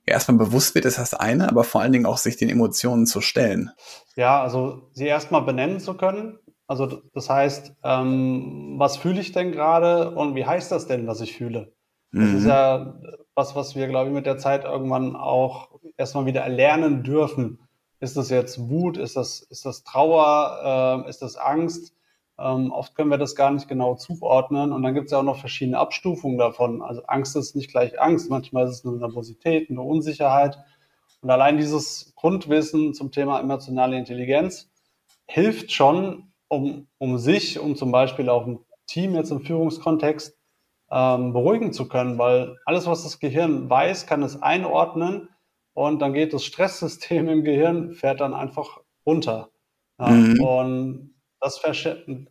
ja, 0.07 0.15
erstmal 0.15 0.37
bewusst 0.37 0.75
wird, 0.75 0.85
ist 0.85 0.97
das 0.97 1.13
eine, 1.13 1.47
aber 1.47 1.63
vor 1.63 1.81
allen 1.81 1.93
Dingen 1.93 2.05
auch 2.05 2.17
sich 2.17 2.35
den 2.35 2.49
Emotionen 2.49 3.05
zu 3.05 3.21
stellen. 3.21 3.71
Ja, 4.15 4.41
also 4.41 4.89
sie 4.91 5.05
erstmal 5.05 5.43
benennen 5.43 5.79
zu 5.79 5.93
können. 5.93 6.39
Also 6.67 7.01
das 7.13 7.29
heißt, 7.29 7.75
ähm, 7.83 8.75
was 8.77 8.97
fühle 8.97 9.21
ich 9.21 9.31
denn 9.31 9.51
gerade 9.51 10.11
und 10.11 10.35
wie 10.35 10.45
heißt 10.45 10.71
das 10.71 10.87
denn, 10.87 11.05
was 11.05 11.21
ich 11.21 11.37
fühle? 11.37 11.73
Das 12.11 12.23
mhm. 12.23 12.37
ist 12.37 12.45
ja 12.45 12.99
was, 13.35 13.55
was 13.55 13.75
wir, 13.75 13.87
glaube 13.87 14.09
ich, 14.09 14.13
mit 14.13 14.25
der 14.25 14.37
Zeit 14.37 14.65
irgendwann 14.65 15.15
auch 15.15 15.69
erstmal 15.97 16.25
wieder 16.25 16.41
erlernen 16.41 17.03
dürfen 17.03 17.59
ist 18.01 18.17
das 18.17 18.29
jetzt 18.29 18.69
Wut? 18.69 18.97
Ist 18.97 19.15
das, 19.15 19.41
ist 19.41 19.65
das 19.65 19.83
Trauer? 19.83 21.03
Äh, 21.05 21.09
ist 21.09 21.21
das 21.21 21.37
Angst? 21.37 21.93
Ähm, 22.39 22.71
oft 22.71 22.95
können 22.95 23.11
wir 23.11 23.19
das 23.19 23.35
gar 23.35 23.51
nicht 23.51 23.67
genau 23.67 23.95
zuordnen. 23.95 24.73
Und 24.73 24.81
dann 24.81 24.95
gibt 24.95 25.05
es 25.05 25.11
ja 25.11 25.19
auch 25.19 25.23
noch 25.23 25.37
verschiedene 25.37 25.77
Abstufungen 25.77 26.39
davon. 26.39 26.81
Also 26.81 27.03
Angst 27.03 27.35
ist 27.35 27.55
nicht 27.55 27.69
gleich 27.69 28.01
Angst. 28.01 28.29
Manchmal 28.29 28.65
ist 28.65 28.79
es 28.79 28.85
eine 28.85 28.97
Nervosität, 28.97 29.69
eine 29.69 29.81
Unsicherheit. 29.81 30.57
Und 31.21 31.29
allein 31.29 31.57
dieses 31.57 32.13
Grundwissen 32.15 32.95
zum 32.95 33.11
Thema 33.11 33.39
emotionale 33.39 33.97
Intelligenz 33.97 34.71
hilft 35.27 35.71
schon, 35.71 36.33
um, 36.47 36.87
um 36.97 37.19
sich 37.19 37.59
und 37.59 37.77
zum 37.77 37.91
Beispiel 37.91 38.29
auch 38.29 38.47
ein 38.47 38.59
Team 38.87 39.13
jetzt 39.13 39.29
im 39.29 39.41
Führungskontext 39.41 40.35
ähm, 40.89 41.33
beruhigen 41.33 41.71
zu 41.71 41.87
können, 41.87 42.17
weil 42.17 42.57
alles, 42.65 42.87
was 42.87 43.03
das 43.03 43.19
Gehirn 43.19 43.69
weiß, 43.69 44.07
kann 44.07 44.23
es 44.23 44.41
einordnen 44.41 45.29
und 45.73 46.01
dann 46.01 46.13
geht 46.13 46.33
das 46.33 46.43
Stresssystem 46.43 47.29
im 47.29 47.43
Gehirn, 47.43 47.93
fährt 47.93 48.21
dann 48.21 48.33
einfach 48.33 48.79
runter. 49.05 49.49
Ja, 49.99 50.09
mhm. 50.09 50.43
Und 50.43 51.15
das 51.39 51.61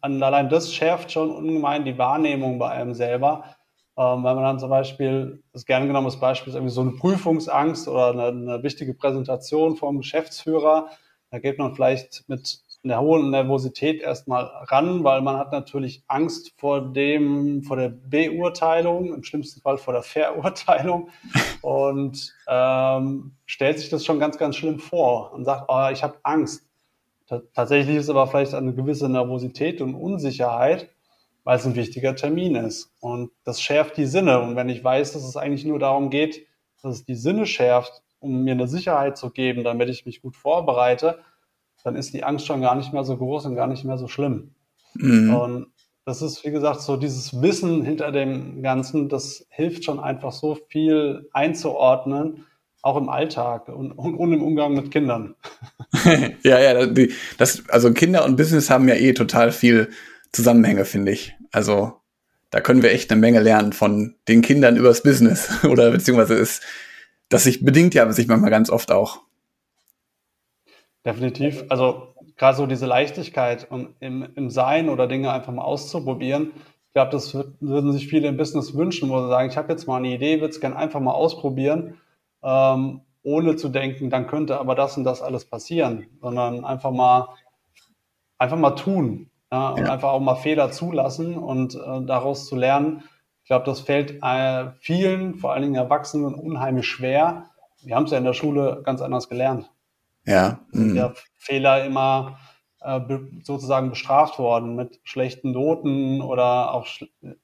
allein 0.03 0.49
das 0.49 0.73
schärft 0.73 1.13
schon 1.13 1.31
ungemein 1.31 1.85
die 1.85 1.99
Wahrnehmung 1.99 2.59
bei 2.59 2.71
einem 2.71 2.95
selber. 2.95 3.57
Ähm, 3.99 4.25
wenn 4.25 4.35
man 4.35 4.45
dann 4.45 4.59
zum 4.59 4.71
Beispiel, 4.71 5.43
das 5.53 5.67
gerne 5.67 5.87
genommenes 5.87 6.21
Beispiel 6.21 6.51
ist 6.51 6.55
irgendwie 6.55 6.73
so 6.73 6.81
eine 6.81 6.93
Prüfungsangst 6.93 7.89
oder 7.89 8.11
eine, 8.11 8.27
eine 8.27 8.63
wichtige 8.63 8.95
Präsentation 8.95 9.77
vom 9.77 9.99
Geschäftsführer, 9.99 10.91
da 11.31 11.39
geht 11.39 11.59
man 11.59 11.75
vielleicht 11.75 12.25
mit 12.29 12.61
einer 12.83 13.01
hohen 13.01 13.31
Nervosität 13.31 14.01
erstmal 14.01 14.45
ran, 14.45 15.05
weil 15.05 15.21
man 15.21 15.37
hat 15.37 15.53
natürlich 15.53 16.03
Angst 16.09 16.55
vor 16.57 16.81
dem, 16.81 17.63
vor 17.63 17.77
der 17.77 17.91
Beurteilung, 17.91 19.15
im 19.15 19.23
schlimmsten 19.23 19.61
Fall 19.61 19.77
vor 19.77 19.93
der 19.93 20.03
Verurteilung 20.03 21.11
und 21.61 22.35
ähm, 22.49 23.33
stellt 23.45 23.79
sich 23.79 23.91
das 23.91 24.05
schon 24.05 24.19
ganz, 24.19 24.39
ganz 24.39 24.57
schlimm 24.57 24.79
vor 24.79 25.33
und 25.33 25.45
sagt, 25.45 25.67
oh, 25.69 25.89
ich 25.93 26.03
habe 26.03 26.19
Angst. 26.23 26.67
T 27.29 27.41
tatsächlich 27.55 27.97
ist 27.97 28.09
aber 28.09 28.27
vielleicht 28.27 28.55
eine 28.55 28.75
gewisse 28.75 29.09
Nervosität 29.09 29.83
und 29.83 29.95
Unsicherheit, 29.95 30.89
weil 31.45 31.59
es 31.59 31.67
ein 31.67 31.77
wichtiger 31.77 32.17
Termin 32.17 32.57
ist. 32.57 32.93
Und 33.01 33.31
das 33.45 33.61
schärft 33.61 33.99
die 33.99 34.07
Sinne. 34.07 34.41
Und 34.41 34.57
wenn 34.57 34.69
ich 34.69 34.83
weiß, 34.83 35.13
dass 35.13 35.25
es 35.25 35.37
eigentlich 35.37 35.65
nur 35.65 35.79
darum 35.79 36.11
geht, 36.11 36.47
dass 36.83 36.95
es 36.95 37.05
die 37.05 37.15
Sinne 37.15 37.47
schärft, 37.47 38.03
um 38.21 38.45
mir 38.45 38.53
eine 38.53 38.69
Sicherheit 38.69 39.17
zu 39.17 39.31
geben, 39.31 39.65
damit 39.65 39.89
ich 39.91 40.07
mich 40.07 40.23
gut 40.23 40.37
vorbereite, 40.37 41.19
dann 41.85 41.97
ist 41.97 42.15
die 42.15 42.25
Angst 42.25 42.47
schon 42.47 42.61
gar 42.61 42.75
nicht 42.75 42.93
mehr 42.93 43.05
so 43.05 43.17
groß 43.17 43.47
und 43.47 43.57
gar 43.57 43.67
nicht 43.67 43.85
mehr 43.85 43.99
so 43.99 44.09
schlimm. 44.09 44.55
Mhm. 44.95 45.35
Und 45.35 45.67
das 46.05 46.23
ist, 46.23 46.45
wie 46.45 46.51
gesagt, 46.51 46.81
so 46.81 46.97
dieses 46.97 47.41
Wissen 47.41 47.83
hinter 47.83 48.11
dem 48.11 48.63
Ganzen, 48.63 49.09
das 49.09 49.47
hilft 49.51 49.85
schon 49.85 50.01
einfach 50.01 50.33
so 50.33 50.59
viel 50.69 51.29
einzuordnen, 51.33 52.47
auch 52.83 52.97
im 52.97 53.09
Alltag 53.09 53.69
und, 53.69 53.93
und, 53.93 54.15
und 54.17 54.33
im 54.33 54.43
Umgang 54.43 54.75
mit 54.75 54.91
Kindern. 54.91 55.35
ja, 56.43 56.59
ja, 56.59 56.87
das, 57.39 57.63
also 57.69 57.93
Kinder 57.93 58.25
und 58.25 58.37
Business 58.37 58.71
haben 58.71 58.89
ja 58.89 58.95
eh 58.95 59.13
total 59.13 59.53
viel 59.53 59.91
Zusammenhänge, 60.33 60.85
finde 60.85 61.13
ich. 61.13 61.35
Also 61.53 62.01
da 62.51 62.61
können 62.61 62.83
wir 62.83 62.93
echt 62.93 63.11
eine 63.11 63.21
Menge 63.21 63.41
lernen 63.41 63.73
von 63.73 64.17
den 64.29 64.43
Kindern 64.43 64.77
übers 64.77 65.03
Business 65.03 65.65
oder 65.65 65.91
beziehungsweise 65.91 66.35
ist, 66.35 66.63
das 67.29 67.45
sich 67.45 67.65
bedingt 67.65 67.95
ja 67.95 68.11
sich 68.13 68.27
manchmal 68.27 68.51
ganz 68.51 68.71
oft 68.71 68.91
auch. 68.91 69.23
Definitiv. 71.05 71.65
Also 71.69 72.15
gerade 72.37 72.57
so 72.57 72.67
diese 72.67 72.87
Leichtigkeit 72.87 73.71
und 73.71 73.95
im, 74.01 74.27
im 74.35 74.51
Sein 74.51 74.89
oder 74.89 75.07
Dinge 75.07 75.33
einfach 75.33 75.53
mal 75.53 75.63
auszuprobieren. 75.63 76.53
Ich 76.89 76.95
glaube, 76.95 77.13
das 77.13 77.35
würden 77.61 77.93
sich 77.93 78.09
viele 78.09 78.29
im 78.29 78.37
Business 78.37 78.75
wünschen, 78.75 79.11
wo 79.11 79.21
sie 79.21 79.29
sagen, 79.29 79.49
ich 79.49 79.57
habe 79.57 79.71
jetzt 79.71 79.87
mal 79.87 79.99
eine 79.99 80.09
Idee, 80.09 80.41
würde 80.41 80.51
es 80.51 80.61
gerne 80.61 80.77
einfach 80.77 81.01
mal 81.01 81.13
ausprobieren, 81.13 81.99
ähm, 82.43 83.03
ohne 83.23 83.57
zu 83.57 83.69
denken, 83.69 84.11
dann 84.11 84.27
könnte 84.27 84.59
aber 84.59 84.75
das 84.75 84.97
und 84.97 85.05
das 85.05 85.23
alles 85.23 85.45
passieren, 85.45 86.07
sondern 86.21 86.65
einfach 86.65 86.91
mal, 86.91 87.29
einfach 88.39 88.57
mal 88.57 88.71
tun 88.71 89.31
ja, 89.53 89.71
und 89.71 89.85
ja. 89.85 89.93
einfach 89.93 90.11
auch 90.11 90.21
mal 90.21 90.37
Fehler 90.37 90.71
zulassen 90.73 91.37
und 91.37 91.75
äh, 91.75 92.05
daraus 92.07 92.47
zu 92.47 92.57
lernen. 92.57 93.05
Ich 93.43 93.49
glaube, 93.49 93.67
das 93.67 93.81
fällt 93.81 94.23
äh, 94.23 94.71
vielen, 94.81 95.35
vor 95.35 95.53
allen 95.53 95.63
Dingen 95.63 95.75
Erwachsenen, 95.75 96.35
unheimlich 96.35 96.87
schwer. 96.87 97.51
Wir 97.83 97.97
haben 97.97 98.05
es 98.05 98.11
ja 98.11 98.19
in 98.19 98.25
der 98.25 98.33
Schule 98.33 98.83
ganz 98.85 99.01
anders 99.03 99.29
gelernt. 99.29 99.71
Ja. 100.27 100.61
Mhm. 100.73 100.95
Der 100.95 101.15
Fehler 101.37 101.85
immer 101.85 102.39
äh, 102.83 103.01
sozusagen 103.43 103.91
bestraft 103.91 104.39
worden 104.39 104.75
mit 104.75 105.01
schlechten 105.05 105.53
Noten 105.53 106.23
oder 106.23 106.73
auch 106.73 106.87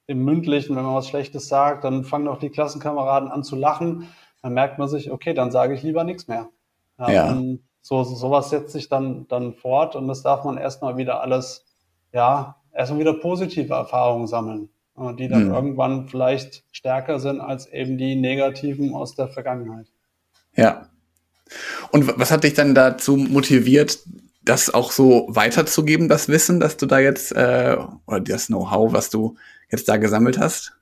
im 0.07 0.23
Mündlichen, 0.23 0.75
wenn 0.75 0.83
man 0.83 0.95
was 0.95 1.09
Schlechtes 1.09 1.47
sagt, 1.47 1.83
dann 1.83 2.03
fangen 2.03 2.27
auch 2.27 2.39
die 2.39 2.49
Klassenkameraden 2.49 3.29
an 3.29 3.43
zu 3.43 3.55
lachen. 3.55 4.07
Dann 4.41 4.53
merkt 4.53 4.79
man 4.79 4.87
sich, 4.87 5.11
okay, 5.11 5.33
dann 5.33 5.51
sage 5.51 5.73
ich 5.73 5.83
lieber 5.83 6.03
nichts 6.03 6.27
mehr. 6.27 6.49
Ja, 6.99 7.11
ja. 7.11 7.43
so, 7.81 8.03
sowas 8.03 8.49
setzt 8.49 8.71
sich 8.71 8.89
dann, 8.89 9.27
dann 9.27 9.53
fort 9.53 9.95
und 9.95 10.07
das 10.07 10.23
darf 10.23 10.43
man 10.43 10.57
erstmal 10.57 10.97
wieder 10.97 11.21
alles, 11.21 11.65
ja, 12.11 12.55
erstmal 12.73 13.01
wieder 13.01 13.13
positive 13.13 13.73
Erfahrungen 13.73 14.25
sammeln, 14.25 14.69
die 15.19 15.27
dann 15.27 15.49
mhm. 15.49 15.53
irgendwann 15.53 16.07
vielleicht 16.07 16.63
stärker 16.71 17.19
sind 17.19 17.39
als 17.39 17.67
eben 17.67 17.99
die 17.99 18.15
negativen 18.15 18.95
aus 18.95 19.13
der 19.13 19.27
Vergangenheit. 19.27 19.91
Ja, 20.55 20.87
und 21.91 22.19
was 22.19 22.31
hat 22.31 22.43
dich 22.43 22.53
dann 22.53 22.75
dazu 22.75 23.15
motiviert, 23.15 23.99
das 24.43 24.73
auch 24.73 24.91
so 24.91 25.27
weiterzugeben, 25.29 26.07
das 26.07 26.29
Wissen, 26.29 26.59
dass 26.59 26.77
du 26.77 26.85
da 26.85 26.99
jetzt, 26.99 27.31
äh, 27.33 27.77
oder 28.05 28.19
das 28.21 28.47
Know-how, 28.47 28.93
was 28.93 29.09
du 29.09 29.35
jetzt 29.69 29.89
da 29.89 29.97
gesammelt 29.97 30.39
hast? 30.39 30.73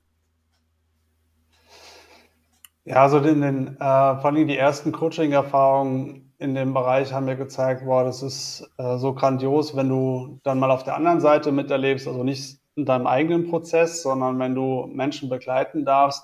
Ja, 2.86 3.02
also 3.02 3.18
in 3.18 3.42
den, 3.42 3.68
äh, 3.68 3.80
vor 3.80 4.26
allem 4.26 4.48
die 4.48 4.58
ersten 4.58 4.92
Coaching-Erfahrungen 4.92 6.32
in 6.38 6.54
dem 6.54 6.74
Bereich 6.74 7.14
haben 7.14 7.26
mir 7.26 7.36
gezeigt, 7.36 7.86
boah, 7.86 8.04
das 8.04 8.22
ist 8.22 8.70
äh, 8.78 8.98
so 8.98 9.14
grandios, 9.14 9.76
wenn 9.76 9.90
du 9.90 10.40
dann 10.44 10.60
mal 10.60 10.70
auf 10.70 10.84
der 10.84 10.96
anderen 10.96 11.20
Seite 11.20 11.52
miterlebst, 11.52 12.08
also 12.08 12.24
nicht 12.24 12.60
in 12.76 12.86
deinem 12.86 13.08
eigenen 13.08 13.50
Prozess, 13.50 14.04
sondern 14.04 14.38
wenn 14.38 14.54
du 14.54 14.88
Menschen 14.94 15.30
begleiten 15.30 15.86
darfst, 15.86 16.24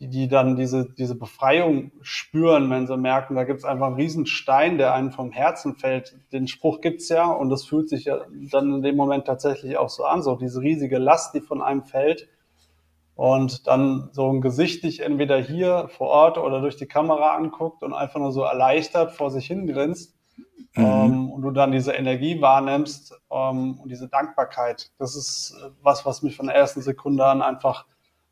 die, 0.00 0.08
die 0.08 0.28
dann 0.28 0.56
diese, 0.56 0.90
diese 0.90 1.14
Befreiung 1.14 1.92
spüren, 2.00 2.70
wenn 2.70 2.86
sie 2.86 2.96
merken, 2.96 3.34
da 3.34 3.44
gibt 3.44 3.58
es 3.60 3.64
einfach 3.66 3.88
einen 3.88 3.96
riesen 3.96 4.24
Stein, 4.24 4.78
der 4.78 4.94
einen 4.94 5.12
vom 5.12 5.30
Herzen 5.30 5.76
fällt. 5.76 6.16
Den 6.32 6.48
Spruch 6.48 6.80
gibt's 6.80 7.10
ja 7.10 7.30
und 7.30 7.50
das 7.50 7.66
fühlt 7.66 7.90
sich 7.90 8.06
ja 8.06 8.20
dann 8.50 8.74
in 8.74 8.82
dem 8.82 8.96
Moment 8.96 9.26
tatsächlich 9.26 9.76
auch 9.76 9.90
so 9.90 10.04
an, 10.04 10.22
so 10.22 10.36
diese 10.36 10.60
riesige 10.60 10.98
Last, 10.98 11.34
die 11.34 11.40
von 11.40 11.60
einem 11.60 11.82
fällt. 11.82 12.28
Und 13.14 13.66
dann 13.66 14.08
so 14.12 14.32
ein 14.32 14.40
Gesicht 14.40 14.82
dich 14.82 15.00
entweder 15.00 15.38
hier 15.38 15.88
vor 15.90 16.08
Ort 16.08 16.38
oder 16.38 16.62
durch 16.62 16.76
die 16.76 16.86
Kamera 16.86 17.36
anguckt 17.36 17.82
und 17.82 17.92
einfach 17.92 18.18
nur 18.18 18.32
so 18.32 18.42
erleichtert 18.42 19.12
vor 19.12 19.30
sich 19.30 19.46
hingrinst. 19.46 20.16
Mhm. 20.74 20.84
Ähm, 20.84 21.30
und 21.30 21.42
du 21.42 21.50
dann 21.50 21.72
diese 21.72 21.92
Energie 21.92 22.40
wahrnimmst 22.40 23.20
ähm, 23.30 23.78
und 23.78 23.90
diese 23.90 24.08
Dankbarkeit. 24.08 24.90
Das 24.98 25.14
ist 25.14 25.54
was, 25.82 26.06
was 26.06 26.22
mich 26.22 26.34
von 26.34 26.46
der 26.46 26.56
ersten 26.56 26.80
Sekunde 26.80 27.26
an 27.26 27.42
einfach 27.42 27.84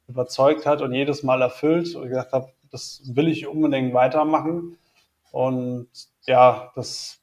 überzeugt 0.08 0.66
hat 0.66 0.82
und 0.82 0.92
jedes 0.92 1.22
Mal 1.22 1.42
erfüllt 1.42 1.94
und 1.94 2.08
gesagt 2.08 2.32
habe, 2.32 2.52
das 2.70 3.02
will 3.14 3.28
ich 3.28 3.46
unbedingt 3.46 3.94
weitermachen. 3.94 4.76
Und 5.30 5.88
ja, 6.26 6.72
das 6.74 7.20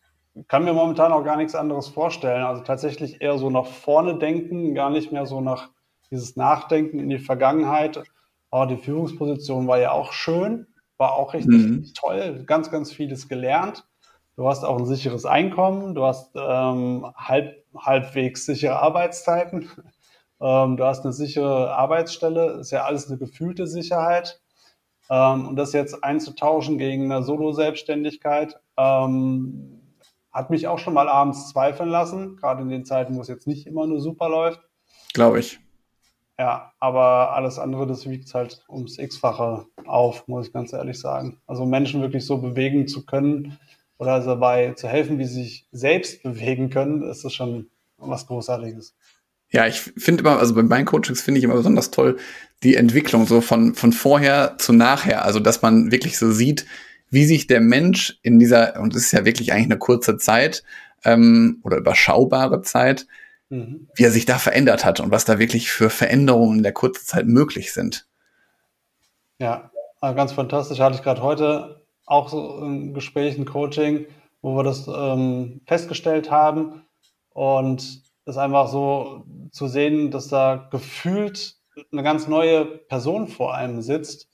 kann 0.48 0.63
mir 0.63 0.74
momentan 0.74 1.12
auch 1.12 1.24
gar 1.24 1.38
nichts 1.38 1.56
anderes 1.56 1.88
vorstellen. 1.88 2.44
Also 2.44 2.63
tatsächlich 2.63 3.22
eher 3.22 3.38
so 3.38 3.50
nach 3.50 3.65
vorne 3.65 4.18
denken, 4.18 4.75
gar 4.75 4.89
nicht 4.89 5.12
mehr 5.12 5.25
so 5.25 5.42
nach 5.42 5.70
dieses 6.12 6.36
Nachdenken 6.36 7.00
in 7.00 7.10
die 7.10 7.20
Vergangenheit. 7.20 8.04
Aber 8.51 8.68
die 8.68 8.77
Führungsposition 8.77 9.68
war 9.68 9.80
ja 9.80 9.92
auch 9.92 10.13
schön, 10.13 10.68
war 10.98 11.13
auch 11.13 11.34
richtig 11.34 11.50
mhm. 11.50 11.92
toll, 11.96 12.44
ganz, 12.46 12.70
ganz 12.70 12.92
vieles 12.92 13.27
gelernt. 13.27 13.86
Du 14.36 14.48
hast 14.48 14.63
auch 14.63 14.77
ein 14.77 14.86
sicheres 14.86 15.25
Einkommen, 15.25 15.96
du 15.96 16.04
hast 16.04 16.36
ähm, 16.36 17.06
halb, 17.15 17.63
halbwegs 17.75 18.46
sichere 18.46 18.80
Arbeitszeiten. 18.80 19.70
Ähm, 20.42 20.77
du 20.77 20.86
hast 20.86 21.04
eine 21.04 21.13
sichere 21.13 21.75
Arbeitsstelle, 21.75 22.60
ist 22.60 22.72
ja 22.72 22.84
alles 22.84 23.08
eine 23.08 23.18
gefühlte 23.18 23.68
Sicherheit. 23.68 24.42
Ähm, 25.10 25.48
und 25.48 25.56
das 25.56 25.74
jetzt 25.74 26.04
einzutauschen 26.04 26.77
gegen 26.77 27.12
eine 27.12 27.24
Solo-Selbstständigkeit, 27.24 28.60
ähm, 28.77 29.82
hat 30.32 30.50
mich 30.50 30.68
auch 30.68 30.80
schon 30.80 30.94
mal 30.94 31.08
abends 31.08 31.50
zweifeln 31.50 31.89
lassen, 31.89 32.36
gerade 32.38 32.62
in 32.62 32.70
den 32.70 32.86
Zeiten, 32.86 33.15
wo 33.15 33.22
es 33.22 33.27
jetzt 33.27 33.48
nicht 33.48 33.68
immer 33.68 33.88
nur 33.88 34.01
super 34.01 34.30
läuft. 34.30 34.62
Glaube 35.13 35.39
ich. 35.39 35.60
Ja, 36.38 36.74
aber 36.80 37.34
alles 37.34 37.60
andere, 37.60 37.88
das 37.88 38.10
wiegt 38.10 38.34
halt 38.34 38.65
ums 38.68 38.98
X-fache 38.98 39.65
auf, 39.86 40.27
muss 40.27 40.48
ich 40.48 40.54
ganz 40.54 40.74
ehrlich 40.74 41.00
sagen. 41.00 41.39
Also 41.48 41.65
Menschen 41.65 42.01
wirklich 42.01 42.25
so 42.25 42.39
bewegen 42.39 42.88
zu 42.88 43.06
können 43.06 43.58
oder 43.98 44.20
dabei 44.20 44.74
zu 44.74 44.89
helfen, 44.89 45.18
wie 45.18 45.25
sie 45.25 45.44
sich 45.44 45.68
selbst 45.72 46.24
bewegen 46.24 46.70
können, 46.70 47.04
ist 47.04 47.24
das 47.24 47.34
schon 47.34 47.70
was 47.98 48.27
Großartiges. 48.27 48.94
Ja, 49.52 49.68
ich 49.68 49.80
finde 49.80 50.22
immer, 50.22 50.40
also 50.40 50.56
bei 50.56 50.64
meinen 50.64 50.86
Coachings 50.86 51.22
finde 51.22 51.38
ich 51.40 51.44
immer 51.44 51.56
besonders 51.56 51.92
toll 51.92 52.18
die 52.64 52.75
Entwicklung 52.75 53.28
so 53.28 53.42
von, 53.42 53.75
von 53.75 53.94
vorher 53.94 54.58
zu 54.58 54.74
nachher. 54.74 55.24
Also, 55.25 55.40
dass 55.40 55.62
man 55.62 55.92
wirklich 55.92 56.18
so 56.18 56.32
sieht, 56.32 56.66
wie 57.10 57.25
sich 57.25 57.48
der 57.48 57.62
Mensch 57.62 58.18
in 58.24 58.40
dieser, 58.40 58.80
und 58.80 58.96
es 58.96 59.04
ist 59.06 59.12
ja 59.12 59.25
wirklich 59.25 59.54
eigentlich 59.54 59.66
eine 59.66 59.78
kurze 59.78 60.18
Zeit 60.18 60.64
ähm, 61.04 61.60
oder 61.64 61.78
überschaubare 61.78 62.62
Zeit, 62.62 63.08
mhm. 63.50 63.88
wie 63.96 64.04
er 64.04 64.12
sich 64.12 64.25
da 64.25 64.38
verändert 64.38 64.84
hat 64.84 65.00
und 65.00 65.12
was 65.12 65.25
da 65.25 65.38
wirklich 65.40 65.70
für 65.70 65.90
Veränderungen 65.90 66.58
in 66.58 66.64
der 66.64 66.74
kurzen 66.74 67.06
Zeit 67.06 67.28
möglich 67.28 67.72
sind. 67.74 68.08
Ja, 69.40 69.70
ganz 70.02 70.34
fantastisch. 70.34 70.80
Hatte 70.80 70.96
ich 70.96 71.04
gerade 71.04 71.22
heute 71.22 71.86
auch 72.06 72.30
so 72.30 72.60
ein 72.60 72.94
Gespräch, 72.94 73.38
ein 73.38 73.46
Coaching, 73.46 74.06
wo 74.42 74.56
wir 74.56 74.64
das 74.64 74.88
ähm, 74.88 75.62
festgestellt 75.66 76.32
haben. 76.32 76.84
Und 77.30 78.02
ist 78.25 78.38
einfach 78.38 78.67
so 78.67 79.25
zu 79.51 79.67
sehen, 79.67 80.12
dass 80.12 80.27
da 80.27 80.67
gefühlt 80.72 81.55
eine 81.91 82.03
ganz 82.03 82.27
neue 82.27 82.65
Person 82.65 83.27
vor 83.27 83.53
einem 83.53 83.82
sitzt, 83.82 84.27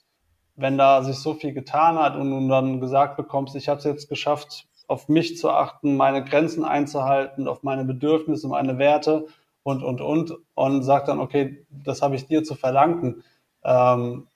wenn 0.55 0.77
da 0.77 1.03
sich 1.03 1.17
so 1.17 1.33
viel 1.33 1.53
getan 1.53 1.97
hat 1.97 2.15
und 2.15 2.29
du 2.29 2.47
dann 2.47 2.79
gesagt 2.79 3.17
bekommst, 3.17 3.55
ich 3.55 3.67
habe 3.67 3.79
es 3.79 3.83
jetzt 3.83 4.09
geschafft, 4.09 4.67
auf 4.87 5.07
mich 5.07 5.37
zu 5.37 5.49
achten, 5.49 5.95
meine 5.95 6.23
Grenzen 6.23 6.65
einzuhalten, 6.65 7.47
auf 7.47 7.63
meine 7.63 7.85
Bedürfnisse, 7.85 8.47
meine 8.47 8.77
Werte 8.77 9.27
und, 9.63 9.83
und, 9.83 10.01
und, 10.01 10.33
und 10.53 10.83
sagt 10.83 11.07
dann, 11.07 11.19
okay, 11.19 11.65
das 11.69 12.01
habe 12.01 12.15
ich 12.15 12.27
dir 12.27 12.43
zu 12.43 12.55
verlangen. 12.55 13.23
Ähm, 13.63 14.27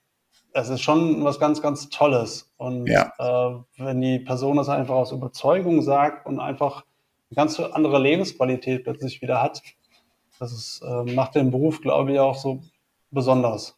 es 0.53 0.69
ist 0.69 0.81
schon 0.81 1.24
was 1.25 1.39
ganz, 1.39 1.62
ganz 1.62 1.89
Tolles. 1.89 2.53
Und 2.57 2.88
ja. 2.88 3.12
äh, 3.17 3.55
wenn 3.77 4.01
die 4.01 4.19
Person 4.19 4.57
das 4.57 4.69
einfach 4.69 4.95
aus 4.95 5.12
Überzeugung 5.12 5.81
sagt 5.81 6.25
und 6.25 6.39
einfach 6.39 6.85
ganz 7.36 7.60
andere 7.60 8.00
Lebensqualität 8.00 8.84
plötzlich 8.84 9.22
wieder 9.22 9.42
hat, 9.42 9.62
das 10.39 10.51
ist, 10.51 10.82
äh, 10.82 11.13
macht 11.13 11.36
den 11.36 11.51
Beruf, 11.51 11.82
glaube 11.82 12.13
ich, 12.13 12.20
auch 12.20 12.36
so 12.36 12.62
besonders. 13.12 13.77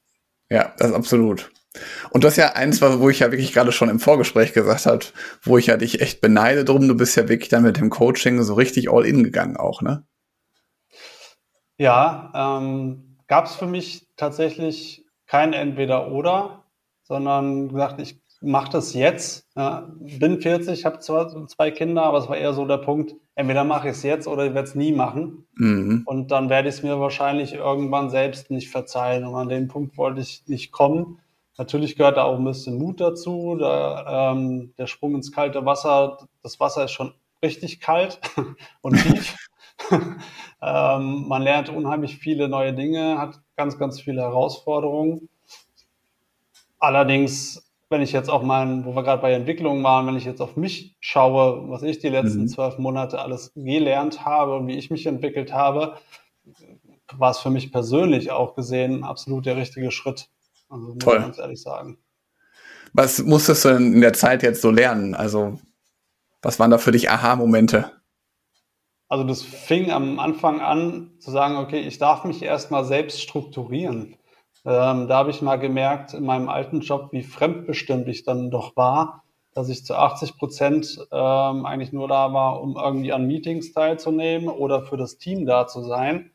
Ja, 0.50 0.74
das 0.78 0.90
ist 0.90 0.96
absolut. 0.96 1.52
Und 2.10 2.24
das 2.24 2.34
ist 2.34 2.38
ja 2.38 2.54
eins, 2.54 2.82
wo 2.82 3.10
ich 3.10 3.20
ja 3.20 3.32
wirklich 3.32 3.54
gerade 3.54 3.72
schon 3.72 3.90
im 3.90 4.00
Vorgespräch 4.00 4.54
gesagt 4.54 4.86
habe, 4.86 5.06
wo 5.44 5.58
ich 5.58 5.68
ja 5.68 5.78
dich 5.78 6.02
echt 6.02 6.22
beneide 6.22 6.66
drum. 6.66 6.88
Du 6.88 6.96
bist 6.96 7.16
ja 7.16 7.30
wirklich 7.30 7.50
dann 7.50 7.64
mit 7.64 7.78
dem 7.78 7.90
Coaching 7.90 8.42
so 8.42 8.56
richtig 8.56 8.92
all 8.92 9.06
in 9.06 9.24
gegangen 9.24 9.58
auch, 9.58 9.82
ne? 9.82 10.06
Ja, 11.78 12.32
ähm, 12.34 13.18
gab 13.28 13.46
es 13.46 13.56
für 13.56 13.68
mich 13.68 14.08
tatsächlich 14.16 15.06
kein 15.28 15.54
Entweder-Oder, 15.54 16.64
sondern 17.04 17.70
gesagt, 17.70 18.02
ich 18.02 18.20
mache 18.42 18.72
das 18.72 18.94
jetzt. 18.94 19.48
Ja, 19.56 19.90
bin 20.00 20.42
40, 20.42 20.86
habe 20.86 21.00
zwar 21.00 21.48
zwei 21.48 21.72
Kinder, 21.72 22.04
aber 22.04 22.20
es 22.20 22.30
war 22.30 22.38
eher 22.38 22.54
so 22.54 22.66
der 22.66 22.78
Punkt, 22.78 23.16
entweder 23.36 23.64
mache 23.64 23.90
ich 23.90 23.96
es 23.96 24.04
jetzt 24.04 24.28
oder 24.28 24.46
ich 24.46 24.54
werde 24.54 24.68
es 24.68 24.76
nie 24.76 24.92
machen. 24.92 25.48
Mhm. 25.56 26.04
Und 26.06 26.32
dann 26.32 26.50
werde 26.50 26.70
ich 26.70 26.76
es 26.76 26.84
mir 26.84 27.00
wahrscheinlich 27.00 27.54
irgendwann 27.54 28.10
selbst 28.10 28.52
nicht 28.52 28.70
verzeihen. 28.70 29.26
Und 29.26 29.36
an 29.36 29.50
den 29.50 29.68
Punkt 29.68 29.98
wollte 29.98 30.22
ich 30.22 30.44
nicht 30.48 30.72
kommen. 30.72 31.20
Natürlich 31.58 31.96
gehört 31.96 32.18
da 32.18 32.24
auch 32.24 32.38
ein 32.38 32.46
bisschen 32.46 32.78
Mut 32.78 33.00
dazu. 33.02 33.56
Da, 33.60 34.32
ähm, 34.32 34.74
der 34.78 34.88
Sprung 34.88 35.16
ins 35.16 35.32
kalte 35.32 35.66
Wasser, 35.66 36.20
das 36.44 36.60
Wasser 36.60 36.86
ist 36.86 36.92
schon 36.92 37.14
richtig 37.44 37.80
kalt 37.80 38.20
und 38.82 38.96
tief. 39.02 39.36
ähm, 40.62 41.28
man 41.28 41.42
lernt 41.42 41.70
unheimlich 41.70 42.18
viele 42.18 42.48
neue 42.48 42.74
Dinge, 42.74 43.18
hat 43.18 43.40
ganz, 43.56 43.78
ganz 43.78 44.02
viele 44.02 44.22
Herausforderungen. 44.22 45.30
Allerdings, 46.80 47.67
wenn 47.90 48.02
ich 48.02 48.12
jetzt 48.12 48.30
auch 48.30 48.44
mal, 48.44 48.86
wo 48.86 48.96
wir 48.96 49.04
gerade 49.04 49.22
bei 49.22 49.32
Entwicklungen 49.34 49.84
waren, 49.84 50.08
wenn 50.08 50.18
ich 50.18 50.26
jetzt 50.26 50.42
auf 50.42 50.58
mich 50.58 50.98
schaue, 51.00 51.70
was 51.70 51.84
ich 51.84 52.00
die 52.00 52.10
letzten 52.10 52.42
mhm. 52.42 52.48
zwölf 52.48 52.78
Monate 52.78 53.20
alles 53.20 53.54
gelernt 53.56 54.26
habe 54.26 54.56
und 54.56 54.68
wie 54.68 54.78
ich 54.78 54.92
mich 54.92 55.06
entwickelt 55.06 55.54
habe, 55.54 55.98
war 57.14 57.32
es 57.32 57.40
für 57.40 57.50
mich 57.50 57.72
persönlich 57.72 58.32
auch 58.32 58.56
gesehen 58.56 59.04
absolut 59.04 59.46
der 59.46 59.56
richtige 59.56 59.92
Schritt. 59.92 60.30
Also 60.70 60.88
muss 60.88 60.98
Toll. 60.98 61.18
ich 61.18 61.24
ganz 61.24 61.38
ehrlich 61.38 61.62
sagen. 61.62 61.98
Was 62.94 63.20
musstest 63.24 63.66
du 63.66 63.70
in 63.70 64.02
der 64.02 64.14
Zeit 64.14 64.44
jetzt 64.44 64.62
so 64.62 64.72
lernen? 64.72 65.16
Also, 65.16 65.60
was 66.42 66.60
waren 66.60 66.72
da 66.72 66.78
für 66.78 66.92
dich 66.92 67.10
Aha-Momente? 67.10 67.92
Also, 69.10 69.24
das 69.24 69.42
fing 69.42 69.92
am 69.92 70.20
Anfang 70.20 70.60
an 70.60 71.12
zu 71.20 71.32
sagen, 71.32 71.58
okay, 71.58 71.80
ich 71.80 71.98
darf 71.98 72.26
mich 72.26 72.42
erstmal 72.42 72.84
selbst 72.84 73.22
strukturieren. 73.22 74.18
Ähm, 74.66 75.08
da 75.08 75.18
habe 75.18 75.30
ich 75.30 75.42
mal 75.42 75.58
gemerkt 75.58 76.14
in 76.14 76.26
meinem 76.26 76.50
alten 76.50 76.82
Job, 76.82 77.10
wie 77.12 77.24
fremdbestimmt 77.24 78.08
ich 78.08 78.24
dann 78.24 78.52
doch 78.52 78.76
war, 78.76 79.24
dass 79.54 79.70
ich 79.70 79.86
zu 79.86 79.96
80 79.96 80.38
Prozent 80.38 81.08
ähm, 81.12 81.66
eigentlich 81.66 81.94
nur 81.94 82.08
da 82.08 82.34
war, 82.34 82.62
um 82.62 82.76
irgendwie 82.76 83.14
an 83.14 83.28
Meetings 83.28 83.74
teilzunehmen 83.74 84.50
oder 84.50 84.84
für 84.84 84.98
das 84.98 85.18
Team 85.18 85.46
da 85.46 85.68
zu 85.68 85.84
sein 85.84 86.32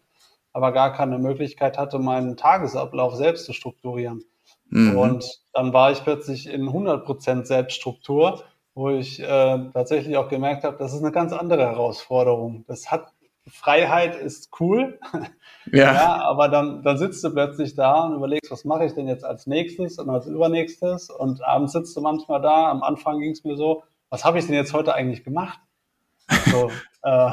aber 0.52 0.72
gar 0.72 0.92
keine 0.92 1.18
Möglichkeit 1.18 1.78
hatte, 1.78 1.98
meinen 1.98 2.36
Tagesablauf 2.36 3.14
selbst 3.14 3.46
zu 3.46 3.52
strukturieren. 3.52 4.24
Mhm. 4.68 4.96
Und 4.96 5.40
dann 5.52 5.72
war 5.72 5.92
ich 5.92 6.02
plötzlich 6.02 6.46
in 6.46 6.68
100% 6.68 7.44
Selbststruktur, 7.44 8.42
wo 8.74 8.90
ich 8.90 9.20
äh, 9.20 9.70
tatsächlich 9.72 10.16
auch 10.16 10.28
gemerkt 10.28 10.64
habe, 10.64 10.78
das 10.78 10.94
ist 10.94 11.02
eine 11.02 11.12
ganz 11.12 11.32
andere 11.32 11.62
Herausforderung. 11.62 12.64
Das 12.68 12.90
hat 12.90 13.12
Freiheit 13.48 14.14
ist 14.14 14.50
cool, 14.60 14.98
ja. 15.72 15.94
ja. 15.94 16.22
aber 16.22 16.48
dann, 16.48 16.82
dann 16.82 16.96
sitzt 16.96 17.24
du 17.24 17.30
plötzlich 17.30 17.74
da 17.74 18.04
und 18.04 18.14
überlegst, 18.14 18.50
was 18.50 18.64
mache 18.64 18.84
ich 18.84 18.94
denn 18.94 19.08
jetzt 19.08 19.24
als 19.24 19.46
nächstes 19.46 19.98
und 19.98 20.08
als 20.10 20.26
übernächstes 20.26 21.10
und 21.10 21.42
abends 21.42 21.72
sitzt 21.72 21.96
du 21.96 22.00
manchmal 22.00 22.40
da. 22.40 22.70
Am 22.70 22.82
Anfang 22.82 23.18
ging 23.18 23.32
es 23.32 23.44
mir 23.44 23.56
so, 23.56 23.82
was 24.10 24.24
habe 24.24 24.38
ich 24.38 24.46
denn 24.46 24.54
jetzt 24.54 24.72
heute 24.72 24.94
eigentlich 24.94 25.24
gemacht? 25.24 25.58
So, 26.46 26.70
äh, 27.02 27.32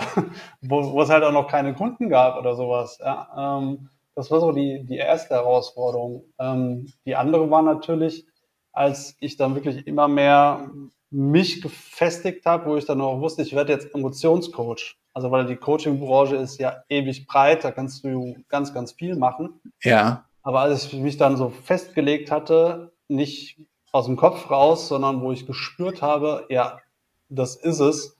wo, 0.61 0.91
wo 0.93 1.01
es 1.01 1.09
halt 1.09 1.23
auch 1.23 1.31
noch 1.31 1.47
keine 1.47 1.73
Kunden 1.73 2.10
gab 2.10 2.38
oder 2.38 2.55
sowas. 2.55 2.99
Ja, 3.03 3.60
ähm, 3.60 3.89
das 4.15 4.31
war 4.31 4.39
so 4.39 4.51
die, 4.51 4.84
die 4.86 4.97
erste 4.97 5.36
Herausforderung. 5.36 6.23
Ähm, 6.39 6.91
die 7.05 7.15
andere 7.15 7.49
war 7.51 7.62
natürlich, 7.62 8.25
als 8.71 9.15
ich 9.19 9.38
dann 9.38 9.55
wirklich 9.55 9.86
immer 9.88 10.07
mehr 10.07 10.69
mich 11.12 11.62
gefestigt 11.62 12.45
habe, 12.45 12.69
wo 12.69 12.77
ich 12.77 12.86
dann 12.86 13.01
auch 13.01 13.19
wusste, 13.19 13.41
ich 13.41 13.55
werde 13.55 13.73
jetzt 13.73 13.93
Emotionscoach. 13.93 14.97
Also 15.19 15.32
weil 15.32 15.45
die 15.45 15.58
Coaching-Branche 15.58 16.38
ist 16.38 16.60
ja 16.60 16.82
ewig 16.88 17.27
breit, 17.27 17.65
da 17.65 17.71
kannst 17.71 18.05
du 18.05 18.38
ganz, 18.47 18.73
ganz 18.73 18.93
viel 18.93 19.17
machen. 19.17 19.60
Ja. 19.84 20.23
Aber 20.43 20.62
als 20.62 20.86
ich 20.86 20.93
mich 20.93 21.17
dann 21.17 21.36
so 21.36 21.49
festgelegt 21.49 22.32
hatte, 22.32 22.93
nicht 23.10 23.60
aus 23.91 24.05
dem 24.05 24.15
Kopf 24.15 24.49
raus, 24.49 24.88
sondern 24.88 25.19
wo 25.19 25.34
ich 25.34 25.45
gespürt 25.45 26.01
habe, 26.01 26.45
ja, 26.47 26.79
das 27.27 27.58
ist 27.58 27.82
es, 27.82 28.15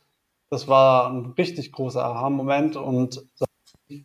das 0.50 0.68
war 0.68 1.10
ein 1.10 1.28
richtig 1.38 1.72
großer 1.72 2.04
Aha-Moment 2.04 2.76
und 2.76 3.26
ich 3.88 4.04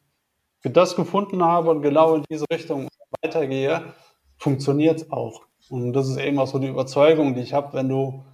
das 0.63 0.95
gefunden 0.95 1.43
habe 1.43 1.71
und 1.71 1.83
genau 1.83 2.15
in 2.15 2.23
diese 2.31 2.45
Richtung 2.49 2.87
weitergehe, 3.23 3.93
funktioniert 4.39 5.01
es 5.01 5.11
auch. 5.11 5.43
Und 5.69 5.95
das 5.95 6.09
ist 6.09 6.19
eben 6.19 6.39
auch 6.39 6.47
so 6.47 6.61
die 6.61 6.69
Überzeugung, 6.69 7.35
die 7.35 7.41
ich 7.41 7.55
habe, 7.55 7.73
wenn 7.73 7.89
du 7.89 8.25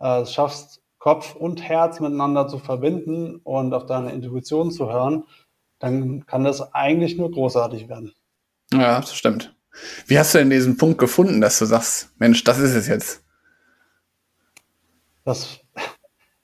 äh, 0.00 0.22
es 0.22 0.34
schaffst, 0.34 0.82
Kopf 0.98 1.34
und 1.34 1.62
Herz 1.62 2.00
miteinander 2.00 2.48
zu 2.48 2.58
verbinden 2.58 3.36
und 3.44 3.72
auf 3.72 3.86
deine 3.86 4.12
Intuition 4.12 4.70
zu 4.70 4.90
hören, 4.90 5.24
dann 5.78 6.26
kann 6.26 6.44
das 6.44 6.74
eigentlich 6.74 7.16
nur 7.16 7.30
großartig 7.30 7.88
werden. 7.88 8.12
Ja, 8.72 9.00
das 9.00 9.14
stimmt. 9.14 9.54
Wie 10.06 10.18
hast 10.18 10.34
du 10.34 10.38
denn 10.38 10.50
diesen 10.50 10.76
Punkt 10.76 10.98
gefunden, 10.98 11.40
dass 11.40 11.58
du 11.58 11.64
sagst, 11.64 12.12
Mensch, 12.18 12.42
das 12.44 12.58
ist 12.58 12.74
es 12.74 12.88
jetzt? 12.88 13.24
Das, 15.24 15.60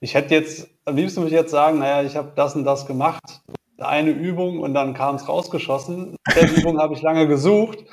ich 0.00 0.14
hätte 0.14 0.34
jetzt 0.34 0.68
am 0.84 0.96
liebsten 0.96 1.20
würde 1.20 1.34
ich 1.34 1.40
jetzt 1.40 1.50
sagen, 1.50 1.78
naja, 1.78 2.02
ich 2.02 2.16
habe 2.16 2.32
das 2.36 2.54
und 2.54 2.64
das 2.64 2.86
gemacht, 2.86 3.42
eine 3.78 4.10
Übung 4.10 4.60
und 4.60 4.74
dann 4.74 4.94
kam 4.94 5.16
es 5.16 5.28
rausgeschossen. 5.28 6.16
Der 6.34 6.50
Übung 6.56 6.78
habe 6.78 6.94
ich 6.94 7.02
lange 7.02 7.26
gesucht, 7.26 7.84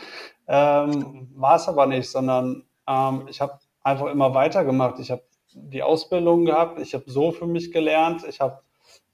ähm, 0.48 1.30
war 1.36 1.56
es 1.56 1.68
aber 1.68 1.86
nicht, 1.88 2.10
sondern 2.10 2.64
ähm, 2.88 3.26
ich 3.30 3.42
habe 3.42 3.60
einfach 3.84 4.08
immer 4.08 4.34
weitergemacht. 4.34 5.00
Ich 5.00 5.12
habe 5.12 5.24
die 5.54 5.84
Ausbildung 5.84 6.46
gehabt, 6.46 6.80
ich 6.80 6.94
habe 6.94 7.06
so 7.08 7.32
für 7.32 7.48
mich 7.48 7.72
gelernt, 7.72 8.24
ich 8.28 8.40
habe 8.40 8.60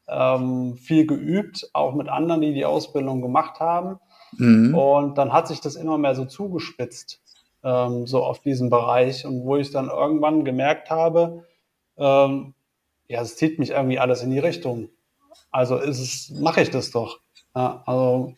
ähm, 0.08 0.76
viel 0.78 1.06
geübt, 1.06 1.70
auch 1.74 1.94
mit 1.94 2.08
anderen, 2.10 2.42
die 2.42 2.54
die 2.54 2.66
Ausbildung 2.66 3.22
gemacht 3.22 3.60
haben. 3.60 4.00
Mhm. 4.38 4.76
Und 4.76 5.18
dann 5.18 5.34
hat 5.34 5.48
sich 5.48 5.62
das 5.62 5.76
immer 5.76 5.98
mehr 5.98 6.16
so 6.16 6.26
zugespitzt, 6.26 7.22
ähm, 7.64 8.08
so 8.08 8.24
auf 8.24 8.40
diesen 8.40 8.70
Bereich. 8.70 9.26
Und 9.26 9.46
wo 9.46 9.58
ich 9.58 9.72
dann 9.72 9.90
irgendwann 9.90 10.46
gemerkt 10.46 10.90
habe, 10.90 11.46
ähm, 11.98 12.54
ja, 13.08 13.22
es 13.22 13.38
zieht 13.38 13.60
mich 13.60 13.72
irgendwie 13.72 14.00
alles 14.00 14.24
in 14.24 14.32
die 14.32 14.40
Richtung. 14.40 14.90
Also 15.52 15.78
ist 15.78 16.00
es, 16.00 16.40
mache 16.40 16.62
ich 16.62 16.70
das 16.70 16.92
doch. 16.92 17.20
Ja, 17.56 17.84
also 17.86 18.34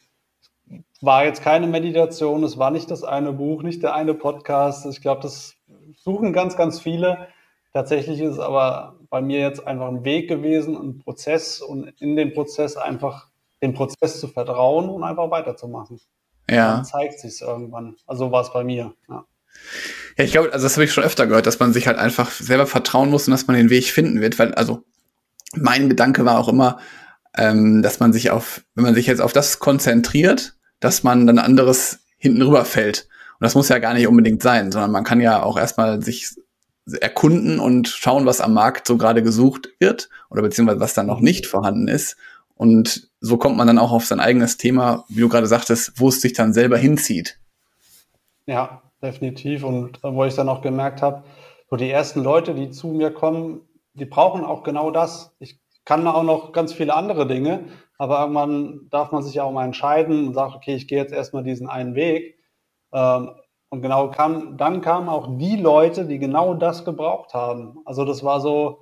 war 1.02 1.26
jetzt 1.26 1.42
keine 1.42 1.68
Meditation, 1.68 2.44
es 2.44 2.58
war 2.58 2.72
nicht 2.72 2.92
das 2.92 3.04
eine 3.04 3.34
Buch, 3.34 3.64
nicht 3.64 3.82
der 3.84 3.96
eine 3.96 4.14
Podcast. 4.14 4.86
Ich 4.86 5.02
glaube, 5.02 5.22
das 5.22 5.56
suchen 5.96 6.34
ganz, 6.34 6.56
ganz 6.56 6.80
viele. 6.80 7.28
Tatsächlich 7.74 8.20
ist 8.20 8.34
es 8.34 8.40
aber 8.40 9.00
bei 9.10 9.22
mir 9.22 9.40
jetzt 9.40 9.66
einfach 9.66 9.88
ein 9.88 10.04
Weg 10.04 10.28
gewesen, 10.28 10.76
ein 10.76 11.00
Prozess 11.00 11.62
und 11.62 11.88
in 12.00 12.16
den 12.16 12.34
Prozess 12.34 12.78
einfach 12.78 13.28
den 13.62 13.74
Prozess 13.74 14.20
zu 14.20 14.28
vertrauen 14.28 14.90
und 14.90 15.04
einfach 15.04 15.30
weiterzumachen. 15.30 16.00
Ja. 16.50 16.76
Dann 16.76 16.86
zeigt 16.86 17.20
sich 17.20 17.42
irgendwann. 17.42 17.96
Also 18.08 18.32
war 18.32 18.42
es 18.42 18.52
bei 18.52 18.64
mir. 18.64 18.94
Ja. 19.08 19.26
Ja, 20.18 20.26
ich 20.26 20.32
glaube, 20.32 20.52
also 20.52 20.66
das 20.66 20.76
habe 20.76 20.84
ich 20.84 20.92
schon 20.92 21.04
öfter 21.04 21.28
gehört, 21.28 21.46
dass 21.46 21.60
man 21.60 21.74
sich 21.74 21.88
halt 21.88 21.98
einfach 21.98 22.32
selber 22.32 22.66
vertrauen 22.68 23.10
muss 23.10 23.28
und 23.28 23.32
dass 23.32 23.48
man 23.48 23.56
den 23.56 23.70
Weg 23.70 23.86
finden 23.86 24.22
wird, 24.22 24.38
weil, 24.40 24.54
also 24.54 24.84
mein 25.56 25.90
Gedanke 25.90 26.26
war 26.26 26.40
auch 26.40 26.50
immer, 26.50 26.80
ähm, 27.38 27.82
dass 27.82 28.00
man 28.00 28.14
sich 28.14 28.32
auf, 28.32 28.64
wenn 28.76 28.84
man 28.84 28.96
sich 28.96 29.08
jetzt 29.08 29.22
auf 29.22 29.34
das 29.34 29.60
konzentriert, 29.60 30.56
dass 30.80 31.04
man 31.04 31.26
dann 31.28 31.40
anderes 31.40 32.00
hinten 32.18 32.42
rüber 32.42 32.66
fällt. 32.66 33.08
Und 33.40 33.46
das 33.46 33.56
muss 33.56 33.70
ja 33.70 33.80
gar 33.80 33.94
nicht 33.94 34.08
unbedingt 34.08 34.44
sein, 34.44 34.72
sondern 34.72 34.92
man 34.92 35.04
kann 35.04 35.22
ja 35.22 35.42
auch 35.42 35.58
erstmal 35.58 36.02
sich 36.02 36.30
erkunden 37.02 37.60
und 37.60 37.88
schauen, 37.88 38.26
was 38.26 38.42
am 38.42 38.54
Markt 38.54 38.88
so 38.88 38.98
gerade 38.98 39.24
gesucht 39.24 39.70
wird 39.80 40.10
oder 40.30 40.42
beziehungsweise 40.42 40.80
was 40.80 40.94
dann 40.94 41.08
noch 41.08 41.20
nicht 41.20 41.46
vorhanden 41.46 41.88
ist. 41.88 42.18
Und 42.56 43.10
so 43.22 43.38
kommt 43.38 43.58
man 43.58 43.68
dann 43.68 43.78
auch 43.78 43.92
auf 43.92 44.06
sein 44.06 44.20
eigenes 44.20 44.58
Thema, 44.58 45.06
wie 45.08 45.22
du 45.22 45.30
gerade 45.30 45.48
sagtest, 45.48 45.94
wo 45.96 46.10
es 46.10 46.22
sich 46.22 46.34
dann 46.34 46.54
selber 46.54 46.78
hinzieht. 46.78 47.40
Ja, 48.46 48.82
definitiv. 49.02 49.64
Und 49.64 50.00
wo 50.04 50.26
ich 50.26 50.36
dann 50.36 50.50
auch 50.50 50.62
gemerkt 50.62 51.02
habe, 51.02 51.24
so 51.70 51.76
die 51.76 51.90
ersten 51.90 52.22
Leute, 52.22 52.54
die 52.56 52.72
zu 52.72 52.88
mir 52.88 53.12
kommen, 53.12 53.62
die 53.94 54.06
brauchen 54.06 54.44
auch 54.44 54.64
genau 54.64 54.92
das. 54.92 55.36
Ich 55.40 55.60
kann 55.86 56.06
auch 56.08 56.24
noch 56.24 56.52
ganz 56.52 56.74
viele 56.74 56.96
andere 56.96 57.28
Dinge, 57.28 57.66
aber 57.98 58.20
irgendwann 58.22 58.88
darf 58.90 59.12
man 59.12 59.24
sich 59.24 59.36
ja 59.36 59.44
auch 59.44 59.52
mal 59.52 59.66
entscheiden 59.66 60.28
und 60.28 60.34
sagt, 60.34 60.56
okay, 60.56 60.76
ich 60.76 60.88
gehe 60.88 60.98
jetzt 60.98 61.14
erstmal 61.14 61.44
diesen 61.44 61.70
einen 61.70 61.96
Weg. 61.96 62.40
Ähm, 62.92 63.32
und 63.70 63.82
genau 63.82 64.10
kam, 64.10 64.58
dann 64.58 64.82
kamen 64.82 65.10
auch 65.10 65.38
die 65.38 65.56
Leute, 65.56 66.06
die 66.06 66.20
genau 66.20 66.54
das 66.54 66.86
gebraucht 66.86 67.34
haben. 67.34 67.80
Also 67.86 68.04
das 68.04 68.24
war 68.24 68.42
so, 68.42 68.82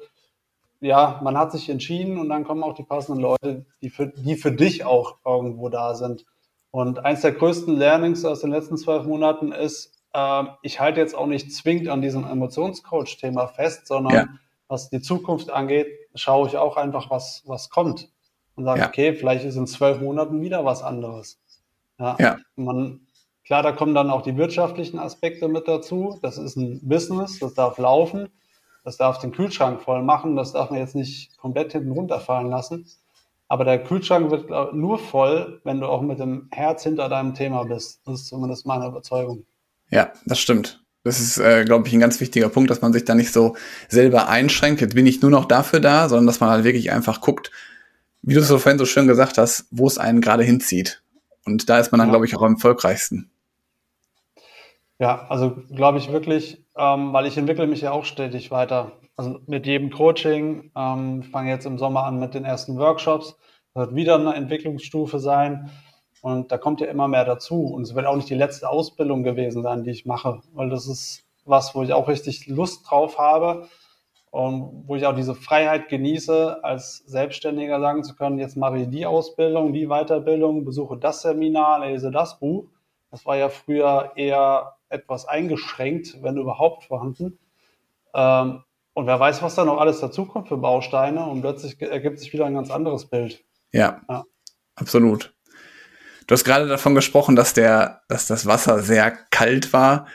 ja, 0.80 1.20
man 1.24 1.38
hat 1.38 1.52
sich 1.52 1.70
entschieden 1.70 2.18
und 2.18 2.30
dann 2.30 2.46
kommen 2.46 2.64
auch 2.64 2.74
die 2.74 2.84
passenden 2.84 3.22
Leute, 3.22 3.66
die 3.82 3.90
für, 3.90 4.08
die 4.08 4.36
für 4.36 4.52
dich 4.52 4.86
auch 4.86 5.18
irgendwo 5.26 5.70
da 5.70 5.96
sind. 5.96 6.26
Und 6.72 7.04
eins 7.04 7.22
der 7.22 7.34
größten 7.34 7.76
Learnings 7.76 8.24
aus 8.24 8.42
den 8.42 8.52
letzten 8.52 8.78
zwölf 8.78 9.06
Monaten 9.06 9.52
ist, 9.52 9.94
äh, 10.14 10.44
ich 10.62 10.80
halte 10.80 11.00
jetzt 11.00 11.16
auch 11.16 11.28
nicht 11.28 11.54
zwingend 11.54 11.90
an 11.90 12.02
diesem 12.02 12.26
Emotionscoach-Thema 12.26 13.48
fest, 13.48 13.88
sondern 13.88 14.14
ja. 14.14 14.28
was 14.68 14.90
die 14.90 15.02
Zukunft 15.02 15.50
angeht, 15.50 15.88
schaue 16.16 16.48
ich 16.48 16.58
auch 16.58 16.78
einfach, 16.78 17.10
was, 17.10 17.44
was 17.46 17.70
kommt. 17.70 18.10
Und 18.56 18.66
sage, 18.66 18.82
ja. 18.82 18.88
okay, 18.88 19.14
vielleicht 19.14 19.46
ist 19.46 19.56
in 19.56 19.68
zwölf 19.68 20.00
Monaten 20.00 20.42
wieder 20.42 20.66
was 20.66 20.82
anderes. 20.82 21.40
Ja, 22.00 22.16
ja. 22.20 22.38
Man, 22.56 23.07
klar, 23.48 23.64
da 23.64 23.72
kommen 23.72 23.96
dann 23.96 24.12
auch 24.12 24.22
die 24.22 24.38
wirtschaftlichen 24.38 25.00
Aspekte 25.00 25.48
mit 25.48 25.68
dazu. 25.68 26.20
Das 26.22 26.38
ist 26.38 26.58
ein 26.58 26.82
Business, 26.84 27.40
das 27.40 27.54
darf 27.54 27.78
laufen, 27.78 28.30
das 28.84 28.98
darf 28.98 29.20
den 29.20 29.32
Kühlschrank 29.32 29.82
voll 29.82 30.04
machen, 30.04 30.36
das 30.36 30.54
darf 30.54 30.70
man 30.70 30.80
jetzt 30.80 30.96
nicht 30.96 31.36
komplett 31.38 31.72
hinten 31.72 31.92
runterfallen 31.92 32.50
lassen. 32.50 32.86
Aber 33.48 33.64
der 33.64 33.82
Kühlschrank 33.82 34.30
wird 34.30 34.50
nur 34.74 35.00
voll, 35.00 35.62
wenn 35.64 35.80
du 35.80 35.88
auch 35.88 36.02
mit 36.02 36.20
dem 36.20 36.50
Herz 36.52 36.84
hinter 36.84 37.08
deinem 37.08 37.34
Thema 37.34 37.64
bist. 37.64 38.02
Das 38.06 38.22
ist 38.22 38.28
zumindest 38.28 38.66
meine 38.66 38.88
Überzeugung. 38.88 39.46
Ja, 39.90 40.12
das 40.26 40.40
stimmt. 40.40 40.84
Das 41.06 41.22
ist, 41.22 41.38
äh, 41.38 41.64
glaube 41.64 41.88
ich, 41.88 41.94
ein 41.94 42.02
ganz 42.02 42.20
wichtiger 42.20 42.50
Punkt, 42.50 42.70
dass 42.70 42.82
man 42.82 42.92
sich 42.92 43.06
da 43.06 43.16
nicht 43.16 43.32
so 43.32 43.56
selber 43.88 44.28
einschränkt. 44.28 44.82
Jetzt 44.82 44.96
bin 44.96 45.08
ich 45.08 45.22
nur 45.22 45.32
noch 45.32 45.46
dafür 45.46 45.80
da, 45.80 46.10
sondern 46.10 46.28
dass 46.28 46.42
man 46.42 46.50
halt 46.50 46.66
wirklich 46.66 46.92
einfach 46.92 47.22
guckt, 47.22 47.52
wie 48.22 48.34
du 48.34 48.42
es 48.42 48.50
so 48.50 48.60
vorhin 48.60 48.78
so 48.78 48.86
schön 48.86 49.08
gesagt 49.08 49.38
hast, 49.38 49.68
wo 49.72 49.88
es 49.88 49.98
einen 49.98 50.20
gerade 50.20 50.44
hinzieht. 50.44 51.02
Und 51.46 51.70
da 51.70 51.80
ist 51.80 51.94
man 51.94 52.00
dann, 52.00 52.10
ja. 52.10 52.12
glaube 52.12 52.26
ich, 52.26 52.36
auch 52.36 52.42
am 52.42 52.56
erfolgreichsten. 52.56 53.32
Ja, 55.00 55.28
also 55.30 55.56
glaube 55.74 56.00
ich 56.00 56.12
wirklich, 56.12 56.66
ähm, 56.76 57.14
weil 57.14 57.28
ich 57.28 57.38
entwickle 57.38 57.68
mich 57.68 57.82
ja 57.82 57.92
auch 57.92 58.06
stetig 58.06 58.50
weiter. 58.50 58.94
Also 59.16 59.40
mit 59.46 59.66
jedem 59.68 59.92
Coaching, 59.92 60.72
ähm, 60.76 61.24
fange 61.24 61.52
jetzt 61.52 61.66
im 61.66 61.78
Sommer 61.78 62.04
an 62.06 62.20
mit 62.20 62.34
den 62.34 62.46
ersten 62.46 62.78
Workshops, 62.78 63.38
das 63.74 63.88
wird 63.88 63.96
wieder 63.96 64.16
eine 64.16 64.34
Entwicklungsstufe 64.34 65.20
sein. 65.20 65.70
Und 66.22 66.52
da 66.52 66.58
kommt 66.58 66.82
ja 66.82 66.88
immer 66.88 67.08
mehr 67.08 67.26
dazu. 67.26 67.66
Und 67.68 67.84
es 67.84 67.94
wird 67.94 68.08
auch 68.08 68.16
nicht 68.16 68.30
die 68.30 68.36
letzte 68.36 68.70
Ausbildung 68.70 69.24
gewesen 69.24 69.62
sein, 69.62 69.84
die 69.84 69.92
ich 69.92 70.06
mache, 70.06 70.42
weil 70.54 70.70
das 70.70 70.88
ist 70.88 71.24
was, 71.46 71.76
wo 71.76 71.84
ich 71.84 71.94
auch 71.94 72.08
richtig 72.08 72.48
Lust 72.48 72.90
drauf 72.90 73.18
habe 73.20 73.68
und 74.32 74.84
wo 74.88 74.96
ich 74.96 75.06
auch 75.06 75.16
diese 75.16 75.36
Freiheit 75.36 75.90
genieße, 75.90 76.64
als 76.64 76.98
Selbstständiger 77.06 77.80
sagen 77.80 78.04
zu 78.04 78.16
können, 78.16 78.40
jetzt 78.40 78.58
mache 78.58 78.80
ich 78.80 78.90
die 78.90 79.06
Ausbildung, 79.06 79.74
die 79.74 79.88
Weiterbildung, 79.88 80.66
besuche 80.66 80.98
das 80.98 81.22
Seminar, 81.22 81.88
lese 81.88 82.12
das 82.12 82.40
Buch. 82.40 82.66
Das 83.18 83.26
war 83.26 83.36
ja 83.36 83.50
früher 83.50 84.12
eher 84.16 84.76
etwas 84.90 85.28
eingeschränkt, 85.28 86.22
wenn 86.22 86.38
überhaupt 86.38 86.84
vorhanden. 86.84 87.40
Ähm, 88.14 88.64
und 88.94 89.08
wer 89.08 89.20
weiß, 89.20 89.42
was 89.42 89.56
da 89.56 89.66
noch 89.66 89.80
alles 89.80 90.00
dazukommt 90.00 90.48
für 90.48 90.58
Bausteine 90.58 91.26
und 91.26 91.42
plötzlich 91.42 91.82
ergibt 91.82 92.20
sich 92.20 92.32
wieder 92.32 92.46
ein 92.46 92.54
ganz 92.54 92.70
anderes 92.70 93.06
Bild. 93.06 93.44
Ja, 93.72 94.02
ja. 94.08 94.24
absolut. 94.76 95.34
Du 96.28 96.34
hast 96.34 96.44
gerade 96.44 96.68
davon 96.68 96.94
gesprochen, 96.94 97.36
dass 97.36 97.56
der, 97.56 98.04
dass 98.08 98.28
das 98.28 98.46
Wasser 98.46 98.84
sehr 98.84 99.10
kalt 99.10 99.74
war, 99.74 100.06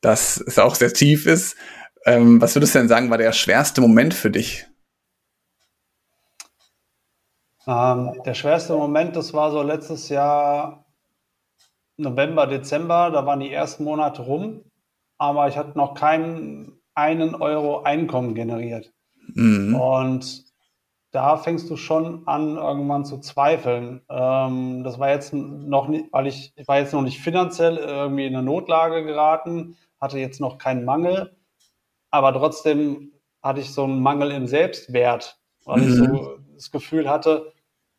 dass 0.00 0.36
es 0.40 0.60
auch 0.60 0.76
sehr 0.76 0.92
tief 0.92 1.26
ist. 1.26 1.56
Ähm, 2.06 2.40
was 2.40 2.54
würdest 2.54 2.76
du 2.76 2.78
denn 2.78 2.88
sagen, 2.88 3.10
war 3.10 3.18
der 3.18 3.32
schwerste 3.32 3.80
Moment 3.80 4.14
für 4.14 4.30
dich? 4.30 4.68
Ähm, 7.66 8.22
der 8.24 8.34
schwerste 8.34 8.74
Moment, 8.74 9.16
das 9.16 9.34
war 9.34 9.50
so 9.50 9.62
letztes 9.62 10.08
Jahr 10.10 10.81
November, 12.02 12.46
Dezember, 12.46 13.10
da 13.10 13.26
waren 13.26 13.40
die 13.40 13.52
ersten 13.52 13.84
Monate 13.84 14.22
rum, 14.22 14.62
aber 15.18 15.48
ich 15.48 15.56
hatte 15.56 15.76
noch 15.78 15.94
keinen 15.94 16.80
einen 16.94 17.34
Euro 17.34 17.82
Einkommen 17.82 18.34
generiert. 18.34 18.92
Mhm. 19.34 19.74
Und 19.74 20.44
da 21.10 21.36
fängst 21.36 21.70
du 21.70 21.76
schon 21.76 22.26
an, 22.26 22.56
irgendwann 22.56 23.04
zu 23.04 23.18
zweifeln. 23.18 24.00
Ähm, 24.08 24.82
das 24.82 24.98
war 24.98 25.10
jetzt 25.10 25.32
noch 25.32 25.88
nicht, 25.88 26.06
weil 26.10 26.26
ich, 26.26 26.52
ich 26.56 26.66
war 26.66 26.78
jetzt 26.78 26.92
noch 26.92 27.02
nicht 27.02 27.20
finanziell 27.20 27.76
irgendwie 27.76 28.26
in 28.26 28.34
eine 28.34 28.44
Notlage 28.44 29.04
geraten, 29.04 29.76
hatte 30.00 30.18
jetzt 30.18 30.40
noch 30.40 30.58
keinen 30.58 30.84
Mangel, 30.84 31.36
aber 32.10 32.32
trotzdem 32.32 33.12
hatte 33.42 33.60
ich 33.60 33.72
so 33.72 33.84
einen 33.84 34.00
Mangel 34.00 34.30
im 34.30 34.46
Selbstwert, 34.46 35.38
weil 35.64 35.80
mhm. 35.80 35.88
ich 35.88 35.94
so 35.94 36.04
mhm. 36.04 36.44
das 36.54 36.70
Gefühl 36.70 37.08
hatte, 37.08 37.52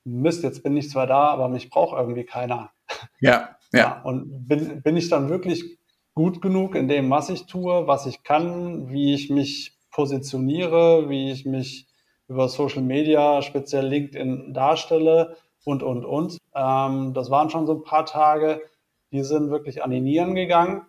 Mist, 0.05 0.43
jetzt 0.43 0.63
bin 0.63 0.75
ich 0.75 0.89
zwar 0.89 1.07
da, 1.07 1.29
aber 1.29 1.47
mich 1.47 1.69
braucht 1.69 1.97
irgendwie 1.97 2.25
keiner. 2.25 2.71
Ja, 3.19 3.55
ja. 3.73 3.79
ja 3.79 4.01
und 4.03 4.47
bin, 4.47 4.81
bin 4.81 4.97
ich 4.97 5.09
dann 5.09 5.29
wirklich 5.29 5.77
gut 6.13 6.41
genug 6.41 6.75
in 6.75 6.87
dem, 6.87 7.09
was 7.09 7.29
ich 7.29 7.45
tue, 7.45 7.87
was 7.87 8.05
ich 8.05 8.23
kann, 8.23 8.89
wie 8.89 9.13
ich 9.13 9.29
mich 9.29 9.77
positioniere, 9.91 11.09
wie 11.09 11.31
ich 11.31 11.45
mich 11.45 11.87
über 12.27 12.47
Social 12.49 12.81
Media, 12.81 13.41
speziell 13.41 13.87
LinkedIn 13.87 14.53
darstelle 14.53 15.37
und, 15.65 15.83
und, 15.83 16.05
und. 16.05 16.37
Ähm, 16.55 17.13
das 17.13 17.29
waren 17.29 17.49
schon 17.49 17.67
so 17.67 17.73
ein 17.75 17.83
paar 17.83 18.05
Tage, 18.05 18.61
die 19.11 19.23
sind 19.23 19.51
wirklich 19.51 19.83
an 19.83 19.91
die 19.91 20.01
Nieren 20.01 20.35
gegangen, 20.35 20.83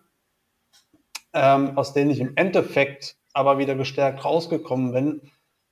ähm, 1.33 1.77
aus 1.77 1.93
denen 1.93 2.11
ich 2.11 2.19
im 2.19 2.35
Endeffekt 2.35 3.17
aber 3.33 3.57
wieder 3.57 3.75
gestärkt 3.75 4.23
rausgekommen 4.23 4.93
bin, 4.93 5.21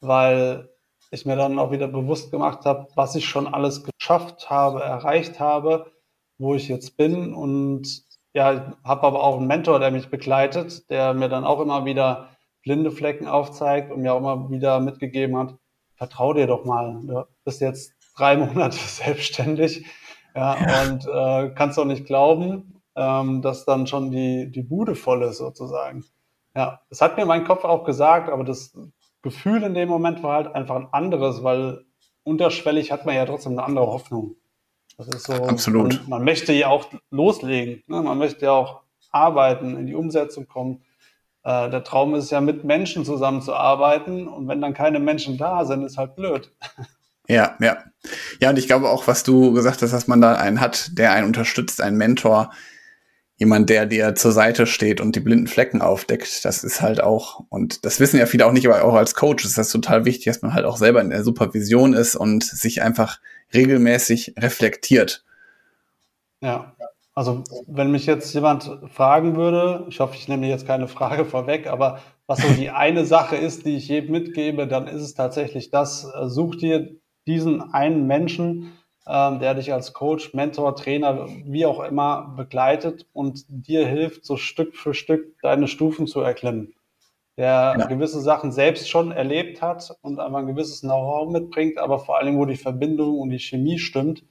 weil 0.01 0.69
ich 1.11 1.25
mir 1.25 1.35
dann 1.35 1.59
auch 1.59 1.71
wieder 1.71 1.87
bewusst 1.87 2.31
gemacht 2.31 2.65
habe, 2.65 2.87
was 2.95 3.15
ich 3.15 3.25
schon 3.25 3.47
alles 3.47 3.83
geschafft 3.83 4.49
habe, 4.49 4.81
erreicht 4.81 5.39
habe, 5.39 5.92
wo 6.37 6.55
ich 6.55 6.67
jetzt 6.67 6.97
bin 6.97 7.33
und 7.33 8.03
ja, 8.33 8.53
ich 8.53 8.61
habe 8.83 9.03
aber 9.03 9.23
auch 9.23 9.37
einen 9.37 9.47
Mentor, 9.47 9.79
der 9.79 9.91
mich 9.91 10.09
begleitet, 10.09 10.89
der 10.89 11.13
mir 11.13 11.29
dann 11.29 11.45
auch 11.45 11.59
immer 11.59 11.85
wieder 11.85 12.29
blinde 12.63 12.91
Flecken 12.91 13.27
aufzeigt 13.27 13.91
und 13.91 14.01
mir 14.01 14.13
auch 14.13 14.19
immer 14.19 14.49
wieder 14.49 14.79
mitgegeben 14.79 15.37
hat, 15.37 15.55
vertrau 15.95 16.33
dir 16.33 16.47
doch 16.47 16.65
mal. 16.65 16.99
Du 17.03 17.25
bist 17.43 17.61
jetzt 17.61 17.93
drei 18.17 18.37
Monate 18.37 18.77
selbstständig 18.77 19.85
ja, 20.35 20.57
ja. 20.57 20.83
und 20.83 21.05
äh, 21.05 21.53
kannst 21.53 21.77
doch 21.77 21.85
nicht 21.85 22.05
glauben, 22.05 22.81
ähm, 22.95 23.41
dass 23.41 23.65
dann 23.65 23.85
schon 23.85 24.11
die, 24.11 24.51
die 24.51 24.63
Bude 24.63 24.95
voll 24.95 25.23
ist 25.23 25.37
sozusagen. 25.37 26.03
Ja, 26.55 26.81
das 26.89 27.01
hat 27.01 27.17
mir 27.17 27.25
mein 27.25 27.45
Kopf 27.45 27.63
auch 27.63 27.83
gesagt, 27.83 28.29
aber 28.29 28.43
das 28.43 28.75
Gefühl 29.21 29.63
in 29.63 29.73
dem 29.73 29.89
Moment 29.89 30.21
war 30.23 30.35
halt 30.35 30.55
einfach 30.55 30.75
ein 30.75 30.87
anderes, 30.91 31.43
weil 31.43 31.85
unterschwellig 32.23 32.91
hat 32.91 33.05
man 33.05 33.15
ja 33.15 33.25
trotzdem 33.25 33.53
eine 33.53 33.63
andere 33.63 33.87
Hoffnung. 33.87 34.35
Das 34.97 35.07
ist 35.07 35.25
so, 35.25 35.33
Absolut. 35.33 35.93
Man, 36.01 36.09
man 36.09 36.23
möchte 36.23 36.53
ja 36.53 36.67
auch 36.67 36.87
loslegen, 37.09 37.83
ne? 37.87 38.01
man 38.01 38.17
möchte 38.17 38.45
ja 38.45 38.51
auch 38.51 38.81
arbeiten, 39.11 39.77
in 39.77 39.87
die 39.87 39.95
Umsetzung 39.95 40.47
kommen. 40.47 40.83
Äh, 41.43 41.69
der 41.69 41.83
Traum 41.83 42.15
ist 42.15 42.31
ja, 42.31 42.41
mit 42.41 42.63
Menschen 42.63 43.05
zusammenzuarbeiten 43.05 44.27
und 44.27 44.47
wenn 44.47 44.61
dann 44.61 44.73
keine 44.73 44.99
Menschen 44.99 45.37
da 45.37 45.65
sind, 45.65 45.83
ist 45.83 45.97
halt 45.97 46.15
blöd. 46.15 46.51
Ja, 47.27 47.55
ja. 47.61 47.77
Ja, 48.41 48.49
und 48.49 48.59
ich 48.59 48.67
glaube 48.67 48.89
auch, 48.89 49.07
was 49.07 49.23
du 49.23 49.53
gesagt 49.53 49.81
hast, 49.81 49.93
dass 49.93 50.07
man 50.07 50.19
da 50.19 50.35
einen 50.35 50.59
hat, 50.59 50.97
der 50.97 51.13
einen 51.13 51.27
unterstützt, 51.27 51.79
einen 51.79 51.95
Mentor, 51.95 52.51
jemand, 53.37 53.69
der 53.69 53.85
dir 53.85 54.15
zur 54.15 54.31
Seite 54.31 54.65
steht 54.65 55.01
und 55.01 55.15
die 55.15 55.19
blinden 55.19 55.47
Flecken 55.47 55.81
aufdeckt, 55.81 56.45
das 56.45 56.63
ist 56.63 56.81
halt 56.81 57.01
auch, 57.01 57.43
und 57.49 57.85
das 57.85 57.99
wissen 57.99 58.19
ja 58.19 58.25
viele 58.25 58.45
auch 58.45 58.51
nicht, 58.51 58.67
aber 58.67 58.83
auch 58.83 58.93
als 58.93 59.15
Coach 59.15 59.43
ist 59.45 59.57
das 59.57 59.69
total 59.69 60.05
wichtig, 60.05 60.25
dass 60.25 60.41
man 60.41 60.53
halt 60.53 60.65
auch 60.65 60.77
selber 60.77 61.01
in 61.01 61.09
der 61.09 61.23
Supervision 61.23 61.93
ist 61.93 62.15
und 62.15 62.43
sich 62.43 62.81
einfach 62.81 63.19
regelmäßig 63.53 64.35
reflektiert. 64.37 65.23
Ja. 66.41 66.75
Also 67.15 67.43
wenn 67.67 67.91
mich 67.91 68.07
jetzt 68.07 68.33
jemand 68.33 68.71
fragen 68.91 69.35
würde, 69.35 69.85
ich 69.87 69.99
hoffe, 69.99 70.15
ich 70.15 70.27
nehme 70.27 70.47
jetzt 70.47 70.65
keine 70.65 70.87
Frage 70.87 71.25
vorweg, 71.25 71.67
aber 71.67 71.99
was 72.25 72.39
so 72.39 72.47
die 72.53 72.71
eine 72.71 73.05
Sache 73.05 73.35
ist, 73.35 73.65
die 73.65 73.75
ich 73.77 73.87
jedem 73.87 74.11
mitgebe, 74.11 74.67
dann 74.67 74.87
ist 74.87 75.01
es 75.01 75.13
tatsächlich 75.13 75.69
das, 75.69 76.05
äh, 76.05 76.27
such 76.27 76.55
dir 76.55 76.95
diesen 77.27 77.73
einen 77.73 78.07
Menschen, 78.07 78.73
der 79.05 79.53
dich 79.53 79.73
als 79.73 79.91
Coach, 79.91 80.33
Mentor, 80.33 80.77
Trainer, 80.77 81.27
wie 81.27 81.65
auch 81.65 81.83
immer 81.83 82.33
begleitet 82.37 83.05
und 83.11 83.43
dir 83.49 83.85
hilft, 83.85 84.23
so 84.23 84.37
Stück 84.37 84.77
für 84.77 84.93
Stück 84.93 85.35
deine 85.41 85.67
Stufen 85.67 86.07
zu 86.07 86.21
erklimmen. 86.21 86.73
Der 87.35 87.75
ja. 87.77 87.85
gewisse 87.87 88.21
Sachen 88.21 88.53
selbst 88.53 88.89
schon 88.89 89.11
erlebt 89.11 89.61
hat 89.61 89.93
und 90.01 90.19
einfach 90.19 90.39
ein 90.39 90.47
gewisses 90.47 90.81
Know-how 90.81 91.29
mitbringt, 91.31 91.79
aber 91.79 91.99
vor 91.99 92.17
allem, 92.17 92.37
wo 92.37 92.45
die 92.45 92.55
Verbindung 92.55 93.19
und 93.19 93.29
die 93.29 93.39
Chemie 93.39 93.77
stimmt 93.77 94.23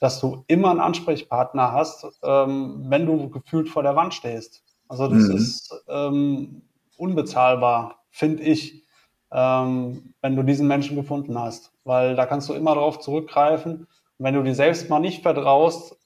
dass 0.00 0.20
du 0.20 0.44
immer 0.48 0.70
einen 0.70 0.80
Ansprechpartner 0.80 1.72
hast, 1.72 2.06
ähm, 2.22 2.84
wenn 2.88 3.06
du 3.06 3.30
gefühlt 3.30 3.68
vor 3.68 3.82
der 3.82 3.96
Wand 3.96 4.14
stehst. 4.14 4.62
Also 4.88 5.08
das 5.08 5.28
mhm. 5.28 5.36
ist 5.36 5.84
ähm, 5.88 6.62
unbezahlbar, 6.96 8.04
finde 8.10 8.42
ich, 8.42 8.84
ähm, 9.32 10.14
wenn 10.20 10.36
du 10.36 10.42
diesen 10.42 10.68
Menschen 10.68 10.96
gefunden 10.96 11.38
hast. 11.38 11.72
Weil 11.84 12.16
da 12.16 12.26
kannst 12.26 12.48
du 12.48 12.54
immer 12.54 12.74
darauf 12.74 13.00
zurückgreifen. 13.00 13.86
Und 14.18 14.24
wenn 14.24 14.34
du 14.34 14.42
dir 14.42 14.54
selbst 14.54 14.88
mal 14.88 15.00
nicht 15.00 15.22
vertraust, 15.22 15.96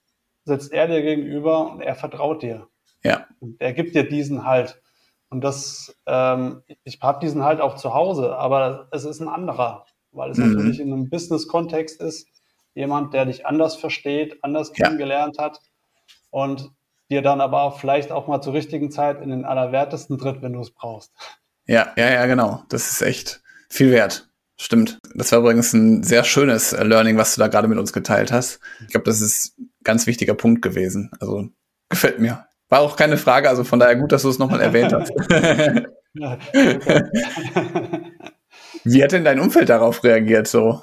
sitzt 0.45 0.73
er 0.73 0.89
dir 0.89 1.03
gegenüber 1.03 1.71
und 1.71 1.81
er 1.81 1.95
vertraut 1.95 2.43
dir. 2.43 2.69
Ja. 3.05 3.27
Und 3.41 3.61
er 3.61 3.73
gibt 3.73 3.95
dir 3.95 4.09
diesen 4.09 4.45
Halt. 4.45 4.81
Und 5.31 5.43
das, 5.43 5.97
ähm, 6.07 6.63
ich 6.85 6.99
habe 7.01 7.21
diesen 7.21 7.45
Halt 7.45 7.61
auch 7.61 7.77
zu 7.77 7.95
Hause, 7.95 8.37
aber 8.37 8.89
es 8.91 9.05
ist 9.05 9.21
ein 9.21 9.29
anderer, 9.29 9.85
weil 10.11 10.31
es 10.31 10.39
mhm. 10.39 10.55
natürlich 10.55 10.81
in 10.81 10.93
einem 10.93 11.11
Business-Kontext 11.11 12.01
ist 12.01 12.29
jemand, 12.75 13.13
der 13.13 13.27
dich 13.27 13.47
anders 13.47 13.77
versteht, 13.77 14.43
anders 14.43 14.73
ja. 14.75 14.87
kennengelernt 14.87 15.39
hat 15.39 15.61
und 16.31 16.71
dir 17.11 17.23
dann 17.23 17.41
aber 17.41 17.73
vielleicht 17.73 18.13
auch 18.13 18.27
mal 18.27 18.41
zur 18.41 18.55
richtigen 18.55 18.91
Zeit 18.91 19.21
in 19.21 19.31
den 19.31 19.45
Allerwertesten 19.45 20.19
tritt, 20.19 20.43
wenn 20.43 20.53
du 20.53 20.61
es 20.61 20.71
brauchst. 20.71 21.13
Ja, 21.67 21.93
ja, 21.97 22.11
ja, 22.11 22.27
genau. 22.27 22.63
Das 22.69 22.91
ist 22.91 23.03
echt 23.03 23.43
viel 23.69 23.91
wert. 23.91 24.29
Stimmt. 24.61 24.99
Das 25.15 25.31
war 25.31 25.39
übrigens 25.39 25.73
ein 25.73 26.03
sehr 26.03 26.25
schönes 26.25 26.73
äh, 26.73 26.83
Learning, 26.83 27.17
was 27.17 27.35
du 27.35 27.41
da 27.41 27.47
gerade 27.47 27.69
mit 27.69 27.79
uns 27.79 27.93
geteilt 27.93 28.33
hast. 28.33 28.59
Ich 28.81 28.89
glaube, 28.89 29.05
das 29.05 29.21
ist 29.21 29.57
ein 29.59 29.71
ganz 29.85 30.07
wichtiger 30.07 30.35
Punkt 30.35 30.63
gewesen. 30.63 31.11
Also 31.21 31.49
gefällt 31.89 32.19
mir. 32.19 32.45
War 32.69 32.81
auch 32.81 32.97
keine 32.97 33.17
Frage, 33.17 33.49
also 33.49 33.65
von 33.65 33.79
daher 33.79 33.97
gut, 33.97 34.13
dass 34.13 34.23
du 34.23 34.29
es 34.29 34.39
nochmal 34.39 34.61
erwähnt 34.61 34.93
hast. 34.93 35.11
Wie 38.85 39.03
hat 39.03 39.13
denn 39.13 39.25
dein 39.25 39.41
Umfeld 39.41 39.69
darauf 39.69 40.05
reagiert 40.05 40.49
so? 40.49 40.83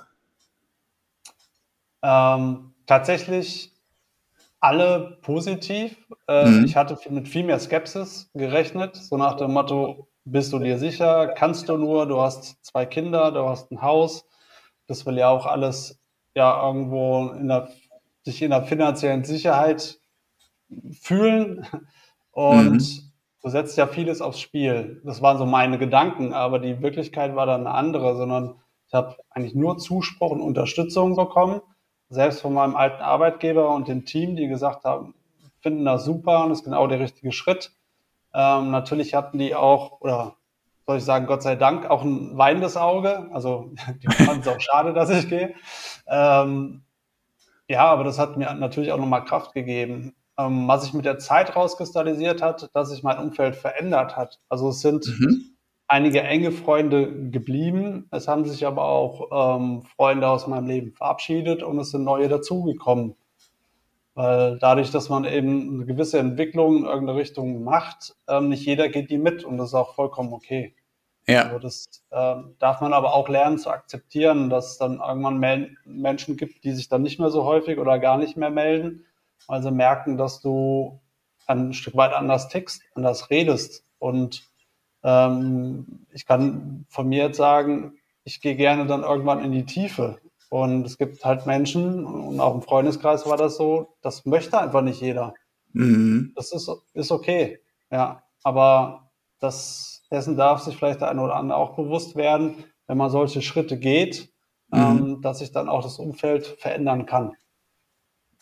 Ähm, 2.02 2.74
tatsächlich 2.88 3.74
alle 4.60 5.18
positiv. 5.22 5.96
Äh, 6.28 6.50
mhm. 6.50 6.66
Ich 6.66 6.76
hatte 6.76 6.98
mit 7.10 7.28
viel 7.28 7.44
mehr 7.44 7.60
Skepsis 7.60 8.32
gerechnet, 8.34 8.96
so 8.96 9.18
nach 9.18 9.36
dem 9.36 9.52
Motto, 9.52 10.08
bist 10.26 10.52
du 10.52 10.60
dir 10.60 10.78
sicher, 10.80 11.28
kannst 11.28 11.70
du 11.70 11.78
nur, 11.78 12.08
du 12.08 12.20
hast 12.20 12.64
zwei 12.66 12.86
Kinder, 12.86 13.32
du 13.32 13.48
hast 13.48 13.72
ein 13.72 13.82
Haus, 13.82 14.26
das 14.88 15.06
will 15.06 15.18
ja 15.18 15.30
auch 15.30 15.46
alles 15.46 16.00
ja 16.36 16.68
irgendwo 16.68 17.30
in 17.30 17.48
der, 17.48 17.70
sich 18.24 18.42
in 18.42 18.50
der 18.50 18.64
finanziellen 18.64 19.24
Sicherheit 19.24 20.00
fühlen 21.00 21.66
und 22.32 22.72
mhm. 22.72 23.12
du 23.42 23.50
setzt 23.50 23.78
ja 23.78 23.88
vieles 23.88 24.22
aufs 24.22 24.40
Spiel. 24.40 25.02
Das 25.06 25.22
waren 25.22 25.38
so 25.38 25.46
meine 25.46 25.78
Gedanken, 25.78 26.34
aber 26.34 26.60
die 26.60 26.82
Wirklichkeit 26.82 27.36
war 27.36 27.46
dann 27.46 27.68
eine 27.68 27.76
andere, 27.76 28.18
sondern 28.18 28.60
ich 28.88 28.94
habe 28.94 29.16
eigentlich 29.30 29.56
nur 29.56 29.78
Zuspruch 29.78 30.32
und 30.32 30.42
Unterstützung 30.42 31.16
bekommen, 31.16 31.62
selbst 32.10 32.42
von 32.42 32.54
meinem 32.54 32.76
alten 32.76 33.02
Arbeitgeber 33.02 33.74
und 33.74 33.88
dem 33.88 34.06
Team, 34.06 34.36
die 34.36 34.48
gesagt 34.48 34.84
haben, 34.84 35.16
finden 35.62 35.86
das 35.86 36.06
super 36.06 36.44
und 36.44 36.52
ist 36.52 36.64
genau 36.64 36.88
der 36.88 37.00
richtige 37.00 37.32
Schritt. 37.32 37.72
Ähm, 38.36 38.70
natürlich 38.70 39.14
hatten 39.14 39.40
die 39.40 39.56
auch, 39.56 40.02
oder 40.02 40.36
soll 40.86 40.98
ich 40.98 41.04
sagen, 41.06 41.26
Gott 41.26 41.42
sei 41.42 41.56
Dank, 41.56 41.90
auch 41.90 42.04
ein 42.04 42.38
weinendes 42.38 42.78
Auge. 42.78 43.30
Also 43.32 43.72
die 44.04 44.08
fanden 44.08 44.42
es 44.42 44.48
auch 44.48 44.60
schade, 44.60 44.94
dass 44.94 45.10
ich 45.10 45.30
gehe. 45.30 45.56
Ähm, 46.08 46.84
ja, 47.68 47.86
aber 47.86 48.04
das 48.04 48.20
hat 48.20 48.38
mir 48.38 48.54
natürlich 48.54 48.92
auch 48.92 49.00
nochmal 49.00 49.24
Kraft 49.24 49.54
gegeben. 49.54 50.14
Ähm, 50.38 50.68
was 50.68 50.84
sich 50.84 50.94
mit 50.94 51.06
der 51.06 51.18
Zeit 51.18 51.56
rauskristallisiert 51.56 52.42
hat, 52.42 52.70
dass 52.74 52.90
sich 52.90 53.04
mein 53.04 53.20
Umfeld 53.20 53.56
verändert 53.56 54.18
hat. 54.18 54.42
Also 54.50 54.70
es 54.70 54.82
sind 54.82 55.08
mhm. 55.08 55.56
einige 55.88 56.22
enge 56.22 56.52
Freunde 56.52 57.30
geblieben. 57.32 58.08
Es 58.12 58.28
haben 58.28 58.46
sich 58.46 58.68
aber 58.68 58.84
auch 58.84 59.58
ähm, 59.58 59.84
Freunde 59.96 60.28
aus 60.28 60.46
meinem 60.46 60.68
Leben 60.68 60.92
verabschiedet 60.92 61.64
und 61.64 61.80
es 61.80 61.92
sind 61.92 62.04
neue 62.04 62.28
dazugekommen. 62.28 63.16
Weil 64.16 64.58
dadurch, 64.60 64.92
dass 64.92 65.10
man 65.10 65.26
eben 65.26 65.76
eine 65.76 65.86
gewisse 65.86 66.20
Entwicklung 66.20 66.78
in 66.78 66.86
irgendeine 66.86 67.20
Richtung 67.20 67.64
macht, 67.64 68.16
ähm, 68.30 68.50
nicht 68.50 68.66
jeder 68.66 68.88
geht 68.88 69.10
die 69.10 69.18
mit 69.18 69.44
und 69.44 69.58
das 69.58 69.70
ist 69.70 69.74
auch 69.74 69.94
vollkommen 69.94 70.34
okay. 70.34 70.74
Ja. 71.28 71.44
Also 71.44 71.60
das 71.60 71.86
äh, 72.12 72.36
darf 72.60 72.82
man 72.82 72.94
aber 72.94 73.14
auch 73.14 73.28
lernen 73.28 73.58
zu 73.58 73.70
akzeptieren, 73.70 74.50
dass 74.50 74.72
es 74.72 74.78
dann 74.78 75.00
irgendwann 75.00 75.38
Mel 75.38 75.76
Menschen 75.86 76.38
gibt, 76.38 76.64
die 76.64 76.72
sich 76.72 76.88
dann 76.88 77.02
nicht 77.02 77.20
mehr 77.20 77.30
so 77.30 77.44
häufig 77.44 77.78
oder 77.78 78.00
gar 78.00 78.18
nicht 78.18 78.38
mehr 78.38 78.52
melden, 78.52 79.06
weil 79.48 79.62
sie 79.62 79.72
merken, 79.72 80.18
dass 80.18 80.42
du 80.42 81.02
ein 81.48 81.74
Stück 81.74 81.96
weit 81.96 82.14
anders 82.14 82.48
tickst, 82.48 82.84
anders 82.94 83.30
redest. 83.30 83.84
Und 84.00 84.48
ähm, 85.04 86.06
ich 86.12 86.26
kann 86.26 86.86
von 86.90 87.08
mir 87.08 87.26
jetzt 87.26 87.38
sagen, 87.38 87.98
ich 88.24 88.40
gehe 88.40 88.56
gerne 88.56 88.86
dann 88.88 89.04
irgendwann 89.04 89.44
in 89.44 89.52
die 89.52 89.66
Tiefe. 89.66 90.20
Und 90.56 90.86
es 90.86 90.98
gibt 90.98 91.26
halt 91.26 91.46
Menschen, 91.46 92.06
und 92.06 92.40
auch 92.40 92.56
im 92.56 92.62
Freundeskreis 92.62 93.26
war 93.26 93.36
das 93.36 93.58
so, 93.58 93.98
das 94.02 94.26
möchte 94.26 94.58
einfach 94.58 94.82
nicht 94.82 95.02
jeder. 95.02 95.34
Mhm. 95.74 96.32
Das 96.34 96.54
ist, 96.54 96.72
ist 96.94 97.12
okay. 97.12 97.60
Ja, 97.92 98.24
aber 98.42 99.12
das, 99.42 100.04
dessen 100.10 100.38
darf 100.38 100.62
sich 100.62 100.78
vielleicht 100.78 101.02
der 101.02 101.10
eine 101.10 101.22
oder 101.22 101.36
andere 101.36 101.58
auch 101.58 101.76
bewusst 101.76 102.16
werden, 102.16 102.64
wenn 102.88 102.98
man 102.98 103.10
solche 103.10 103.42
Schritte 103.42 103.78
geht, 103.78 104.32
mhm. 104.70 104.80
ähm, 104.80 105.22
dass 105.22 105.40
sich 105.40 105.52
dann 105.52 105.68
auch 105.68 105.84
das 105.84 106.00
Umfeld 106.00 106.46
verändern 106.58 107.06
kann. 107.06 107.34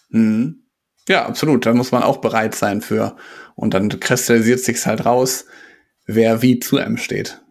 Mhm. 0.10 0.68
Ja, 1.10 1.26
absolut. 1.26 1.66
Da 1.66 1.74
muss 1.74 1.92
man 1.92 2.04
auch 2.04 2.18
bereit 2.18 2.54
sein 2.54 2.82
für. 2.82 3.16
Und 3.56 3.74
dann 3.74 3.90
kristallisiert 3.90 4.60
sich 4.60 4.86
halt 4.86 5.04
raus, 5.04 5.48
wer 6.06 6.44
wie 6.44 6.60
zu 6.60 6.78
einem 6.78 6.98
steht. 6.98 7.42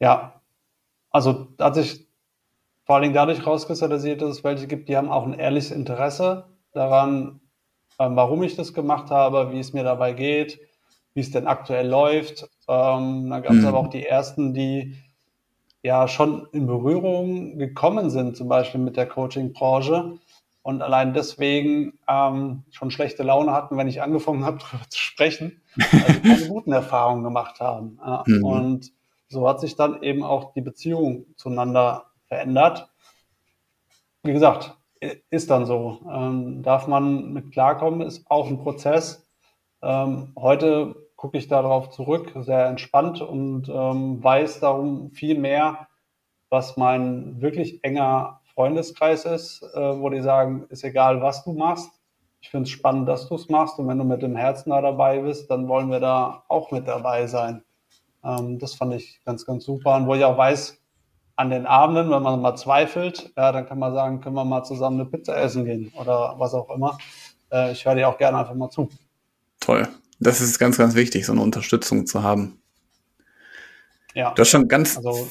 Ja, 0.00 0.42
also 1.12 1.54
hat 1.60 1.76
sich 1.76 2.05
vor 2.86 2.94
allen 2.94 3.02
Dingen 3.02 3.14
dadurch 3.14 3.44
rauskristallisiert, 3.44 4.22
dass 4.22 4.30
es 4.30 4.44
welche 4.44 4.68
gibt, 4.68 4.88
die 4.88 4.96
haben 4.96 5.10
auch 5.10 5.26
ein 5.26 5.34
ehrliches 5.34 5.72
Interesse 5.72 6.44
daran, 6.72 7.40
ähm, 7.98 8.14
warum 8.14 8.44
ich 8.44 8.54
das 8.54 8.74
gemacht 8.74 9.10
habe, 9.10 9.52
wie 9.52 9.58
es 9.58 9.72
mir 9.72 9.82
dabei 9.82 10.12
geht, 10.12 10.60
wie 11.12 11.20
es 11.20 11.32
denn 11.32 11.48
aktuell 11.48 11.88
läuft. 11.88 12.48
Ähm, 12.68 13.28
dann 13.28 13.42
gab 13.42 13.52
es 13.52 13.62
mhm. 13.62 13.66
aber 13.66 13.78
auch 13.78 13.88
die 13.88 14.06
ersten, 14.06 14.54
die 14.54 14.96
ja 15.82 16.06
schon 16.06 16.46
in 16.52 16.68
Berührung 16.68 17.58
gekommen 17.58 18.08
sind, 18.08 18.36
zum 18.36 18.48
Beispiel 18.48 18.80
mit 18.80 18.96
der 18.96 19.06
Coaching-Branche 19.06 20.18
und 20.62 20.80
allein 20.80 21.12
deswegen 21.12 21.98
ähm, 22.06 22.62
schon 22.70 22.92
schlechte 22.92 23.24
Laune 23.24 23.52
hatten, 23.52 23.76
wenn 23.76 23.88
ich 23.88 24.00
angefangen 24.00 24.44
habe, 24.44 24.58
darüber 24.70 24.88
zu 24.88 25.00
sprechen, 25.00 25.60
also 25.74 26.20
keine 26.20 26.48
guten 26.48 26.72
Erfahrungen 26.72 27.24
gemacht 27.24 27.58
haben. 27.58 27.98
Ja. 28.00 28.22
Mhm. 28.26 28.44
Und 28.44 28.92
so 29.28 29.48
hat 29.48 29.60
sich 29.60 29.74
dann 29.74 30.04
eben 30.04 30.22
auch 30.22 30.52
die 30.52 30.60
Beziehung 30.60 31.26
zueinander 31.36 32.06
verändert. 32.28 32.88
Wie 34.22 34.32
gesagt, 34.32 34.76
ist 35.30 35.50
dann 35.50 35.66
so. 35.66 36.00
Ähm, 36.10 36.62
darf 36.62 36.86
man 36.86 37.32
mit 37.32 37.52
klarkommen, 37.52 38.00
ist 38.00 38.30
auch 38.30 38.46
ein 38.46 38.58
Prozess. 38.58 39.28
Ähm, 39.82 40.32
heute 40.38 40.96
gucke 41.16 41.38
ich 41.38 41.48
darauf 41.48 41.90
zurück, 41.90 42.32
sehr 42.40 42.66
entspannt 42.66 43.20
und 43.20 43.68
ähm, 43.68 44.22
weiß 44.22 44.60
darum 44.60 45.10
viel 45.10 45.38
mehr, 45.38 45.88
was 46.50 46.76
mein 46.76 47.40
wirklich 47.40 47.82
enger 47.84 48.40
Freundeskreis 48.54 49.24
ist, 49.24 49.62
äh, 49.74 50.00
wo 50.00 50.08
die 50.10 50.22
sagen, 50.22 50.66
ist 50.70 50.84
egal, 50.84 51.22
was 51.22 51.44
du 51.44 51.52
machst. 51.52 51.90
Ich 52.40 52.50
finde 52.50 52.64
es 52.64 52.70
spannend, 52.70 53.08
dass 53.08 53.28
du 53.28 53.34
es 53.34 53.48
machst 53.48 53.78
und 53.78 53.88
wenn 53.88 53.98
du 53.98 54.04
mit 54.04 54.22
dem 54.22 54.36
Herzen 54.36 54.70
da 54.70 54.80
dabei 54.80 55.20
bist, 55.20 55.50
dann 55.50 55.68
wollen 55.68 55.90
wir 55.90 56.00
da 56.00 56.44
auch 56.48 56.70
mit 56.70 56.86
dabei 56.86 57.26
sein. 57.26 57.64
Ähm, 58.24 58.58
das 58.58 58.74
fand 58.74 58.94
ich 58.94 59.20
ganz, 59.24 59.44
ganz 59.46 59.64
super 59.64 59.96
und 59.96 60.06
wo 60.06 60.14
ich 60.14 60.24
auch 60.24 60.38
weiß, 60.38 60.80
an 61.36 61.50
den 61.50 61.66
Abenden, 61.66 62.10
wenn 62.10 62.22
man 62.22 62.40
mal 62.40 62.56
zweifelt, 62.56 63.32
ja, 63.36 63.52
dann 63.52 63.66
kann 63.66 63.78
man 63.78 63.92
sagen, 63.92 64.20
können 64.20 64.34
wir 64.34 64.44
mal 64.44 64.64
zusammen 64.64 65.00
eine 65.00 65.08
Pizza 65.08 65.36
essen 65.36 65.64
gehen 65.66 65.92
oder 65.94 66.34
was 66.38 66.54
auch 66.54 66.70
immer. 66.70 66.98
Äh, 67.52 67.72
ich 67.72 67.84
höre 67.84 67.94
dir 67.94 68.08
auch 68.08 68.18
gerne 68.18 68.38
einfach 68.38 68.54
mal 68.54 68.70
zu. 68.70 68.88
Toll. 69.60 69.86
Das 70.18 70.40
ist 70.40 70.58
ganz, 70.58 70.78
ganz 70.78 70.94
wichtig, 70.94 71.26
so 71.26 71.32
eine 71.32 71.42
Unterstützung 71.42 72.06
zu 72.06 72.22
haben. 72.22 72.60
Ja. 74.14 74.32
Du 74.32 74.40
hast 74.40 74.48
schon 74.48 74.66
ganz. 74.66 74.96
Also, 74.96 75.28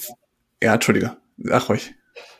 ja, 0.62 0.76
Entschuldige. 0.76 1.18
Ach 1.52 1.70
ruhig. 1.70 1.96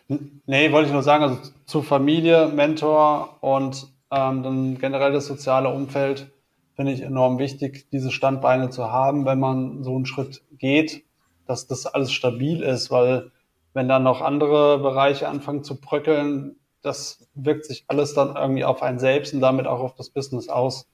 Nee, 0.08 0.72
wollte 0.72 0.88
ich 0.88 0.94
nur 0.94 1.02
sagen, 1.02 1.24
also 1.24 1.42
zu 1.66 1.82
Familie, 1.82 2.48
Mentor 2.48 3.38
und 3.42 3.88
ähm, 4.12 4.44
dann 4.44 4.78
generell 4.78 5.12
das 5.12 5.26
soziale 5.26 5.70
Umfeld 5.70 6.32
finde 6.76 6.92
ich 6.92 7.02
enorm 7.02 7.40
wichtig, 7.40 7.88
diese 7.92 8.12
Standbeine 8.12 8.70
zu 8.70 8.92
haben, 8.92 9.26
wenn 9.26 9.40
man 9.40 9.84
so 9.84 9.96
einen 9.96 10.06
Schritt 10.06 10.44
geht, 10.58 11.04
dass 11.48 11.66
das 11.66 11.88
alles 11.88 12.12
stabil 12.12 12.62
ist, 12.62 12.92
weil 12.92 13.32
wenn 13.76 13.90
dann 13.90 14.04
noch 14.04 14.22
andere 14.22 14.80
Bereiche 14.80 15.28
anfangen 15.28 15.64
zu 15.64 15.80
bröckeln, 15.80 16.56
das 16.82 17.28
wirkt 17.36 17.66
sich 17.66 17.84
alles 17.88 18.14
dann 18.14 18.36
irgendwie 18.36 18.64
auf 18.64 18.82
einen 18.82 19.00
selbst 19.00 19.34
und 19.34 19.42
damit 19.42 19.68
auch 19.68 19.82
auf 19.82 19.96
das 19.96 20.10
Business 20.10 20.48
aus. 20.48 20.88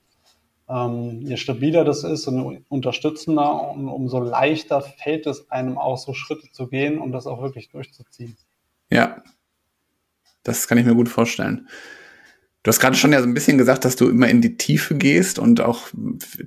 Ähm, 0.68 1.22
je 1.22 1.38
stabiler 1.38 1.86
das 1.86 2.04
ist 2.04 2.28
und 2.28 2.66
unterstützender, 2.70 3.70
und 3.70 3.88
umso 3.88 4.20
leichter 4.20 4.82
fällt 4.82 5.28
es 5.28 5.52
einem 5.52 5.78
auch, 5.78 5.98
so 5.98 6.14
Schritte 6.14 6.52
zu 6.52 6.68
gehen 6.68 6.98
und 6.98 7.12
das 7.12 7.28
auch 7.28 7.42
wirklich 7.42 7.70
durchzuziehen. 7.70 8.36
Ja, 8.90 9.22
das 10.44 10.68
kann 10.68 10.78
ich 10.78 10.86
mir 10.86 10.96
gut 10.96 11.10
vorstellen. 11.10 11.68
Du 12.64 12.70
hast 12.70 12.80
gerade 12.80 12.96
schon 12.96 13.12
ja 13.12 13.22
so 13.22 13.28
ein 13.28 13.34
bisschen 13.34 13.58
gesagt, 13.58 13.86
dass 13.86 13.96
du 13.96 14.10
immer 14.10 14.28
in 14.28 14.42
die 14.42 14.58
Tiefe 14.58 14.96
gehst 14.96 15.38
und 15.38 15.62
auch 15.62 15.88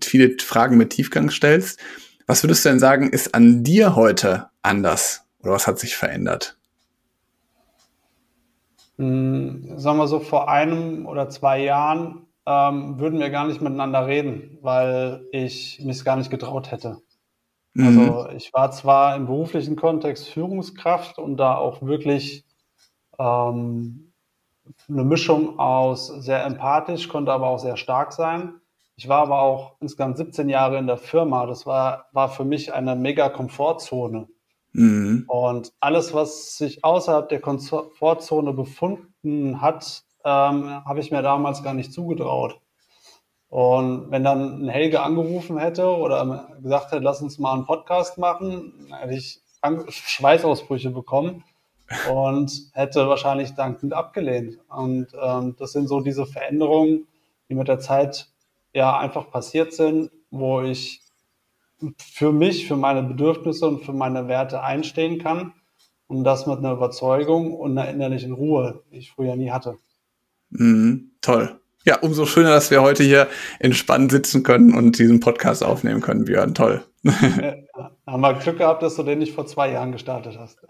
viele 0.02 0.36
Fragen 0.38 0.78
mit 0.78 0.90
Tiefgang 0.90 1.30
stellst. 1.30 1.78
Was 2.26 2.42
würdest 2.42 2.64
du 2.64 2.70
denn 2.70 2.80
sagen, 2.80 3.10
ist 3.10 3.34
an 3.34 3.62
dir 3.62 3.94
heute 3.94 4.48
anders? 4.62 5.23
Oder 5.44 5.52
was 5.52 5.66
hat 5.66 5.78
sich 5.78 5.96
verändert? 5.96 6.56
Hm, 8.96 9.78
sagen 9.78 9.98
wir 9.98 10.08
so, 10.08 10.20
vor 10.20 10.48
einem 10.48 11.06
oder 11.06 11.28
zwei 11.28 11.62
Jahren 11.62 12.26
ähm, 12.46 12.98
würden 12.98 13.20
wir 13.20 13.30
gar 13.30 13.46
nicht 13.46 13.60
miteinander 13.60 14.06
reden, 14.06 14.58
weil 14.62 15.26
ich 15.32 15.80
mich 15.84 16.04
gar 16.04 16.16
nicht 16.16 16.30
getraut 16.30 16.70
hätte. 16.70 16.98
Mhm. 17.74 17.86
Also 17.86 18.28
ich 18.30 18.52
war 18.52 18.70
zwar 18.70 19.16
im 19.16 19.26
beruflichen 19.26 19.76
Kontext 19.76 20.28
Führungskraft 20.28 21.18
und 21.18 21.36
da 21.36 21.56
auch 21.56 21.82
wirklich 21.82 22.44
ähm, 23.18 24.12
eine 24.88 25.04
Mischung 25.04 25.58
aus 25.58 26.06
sehr 26.06 26.44
empathisch, 26.44 27.08
konnte 27.08 27.32
aber 27.32 27.48
auch 27.48 27.58
sehr 27.58 27.76
stark 27.76 28.12
sein. 28.12 28.54
Ich 28.96 29.08
war 29.08 29.22
aber 29.22 29.42
auch 29.42 29.76
insgesamt 29.80 30.16
17 30.16 30.48
Jahre 30.48 30.78
in 30.78 30.86
der 30.86 30.96
Firma. 30.96 31.46
Das 31.46 31.66
war, 31.66 32.06
war 32.12 32.28
für 32.28 32.44
mich 32.44 32.72
eine 32.72 32.94
mega 32.94 33.28
Komfortzone. 33.28 34.28
Mhm. 34.74 35.24
Und 35.28 35.72
alles, 35.80 36.12
was 36.12 36.58
sich 36.58 36.84
außerhalb 36.84 37.28
der 37.28 37.40
Komfortzone 37.40 38.52
befunden 38.52 39.60
hat, 39.60 40.02
ähm, 40.24 40.84
habe 40.84 41.00
ich 41.00 41.10
mir 41.10 41.22
damals 41.22 41.62
gar 41.62 41.74
nicht 41.74 41.92
zugetraut. 41.92 42.60
Und 43.48 44.10
wenn 44.10 44.24
dann 44.24 44.64
ein 44.64 44.68
Helge 44.68 45.00
angerufen 45.00 45.58
hätte 45.58 45.86
oder 45.86 46.48
gesagt 46.60 46.90
hätte, 46.90 47.04
lass 47.04 47.22
uns 47.22 47.38
mal 47.38 47.54
einen 47.54 47.66
Podcast 47.66 48.18
machen, 48.18 48.92
hätte 48.92 49.14
ich 49.14 49.40
Schweißausbrüche 49.88 50.90
bekommen 50.90 51.44
und 52.10 52.70
hätte 52.72 53.08
wahrscheinlich 53.08 53.54
dankend 53.54 53.92
abgelehnt. 53.92 54.58
Und 54.68 55.06
ähm, 55.22 55.54
das 55.56 55.70
sind 55.70 55.86
so 55.86 56.00
diese 56.00 56.26
Veränderungen, 56.26 57.06
die 57.48 57.54
mit 57.54 57.68
der 57.68 57.78
Zeit 57.78 58.28
ja 58.72 58.98
einfach 58.98 59.30
passiert 59.30 59.72
sind, 59.72 60.10
wo 60.32 60.62
ich 60.62 61.03
für 61.98 62.32
mich, 62.32 62.66
für 62.66 62.76
meine 62.76 63.02
Bedürfnisse 63.02 63.66
und 63.66 63.84
für 63.84 63.92
meine 63.92 64.28
Werte 64.28 64.62
einstehen 64.62 65.18
kann 65.18 65.52
und 66.06 66.24
das 66.24 66.46
mit 66.46 66.58
einer 66.58 66.72
Überzeugung 66.72 67.52
und 67.52 67.76
einer 67.76 67.90
innerlichen 67.90 68.32
Ruhe, 68.32 68.82
die 68.90 68.98
ich 68.98 69.10
früher 69.12 69.36
nie 69.36 69.50
hatte. 69.50 69.76
Mhm, 70.50 71.12
toll. 71.20 71.60
Ja, 71.86 71.98
umso 71.98 72.24
schöner, 72.24 72.50
dass 72.50 72.70
wir 72.70 72.80
heute 72.80 73.02
hier 73.02 73.28
entspannt 73.58 74.10
sitzen 74.10 74.42
können 74.42 74.74
und 74.74 74.98
diesen 74.98 75.20
Podcast 75.20 75.62
aufnehmen 75.62 76.00
können, 76.00 76.24
Björn. 76.24 76.54
Toll. 76.54 76.82
Ja, 77.02 77.90
haben 78.06 78.20
wir 78.20 78.34
Glück 78.34 78.58
gehabt, 78.58 78.82
dass 78.82 78.96
du 78.96 79.02
den 79.02 79.18
nicht 79.18 79.34
vor 79.34 79.46
zwei 79.46 79.72
Jahren 79.72 79.92
gestartet 79.92 80.38
hast. 80.38 80.60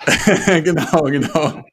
genau, 0.65 1.03
genau. 1.05 1.65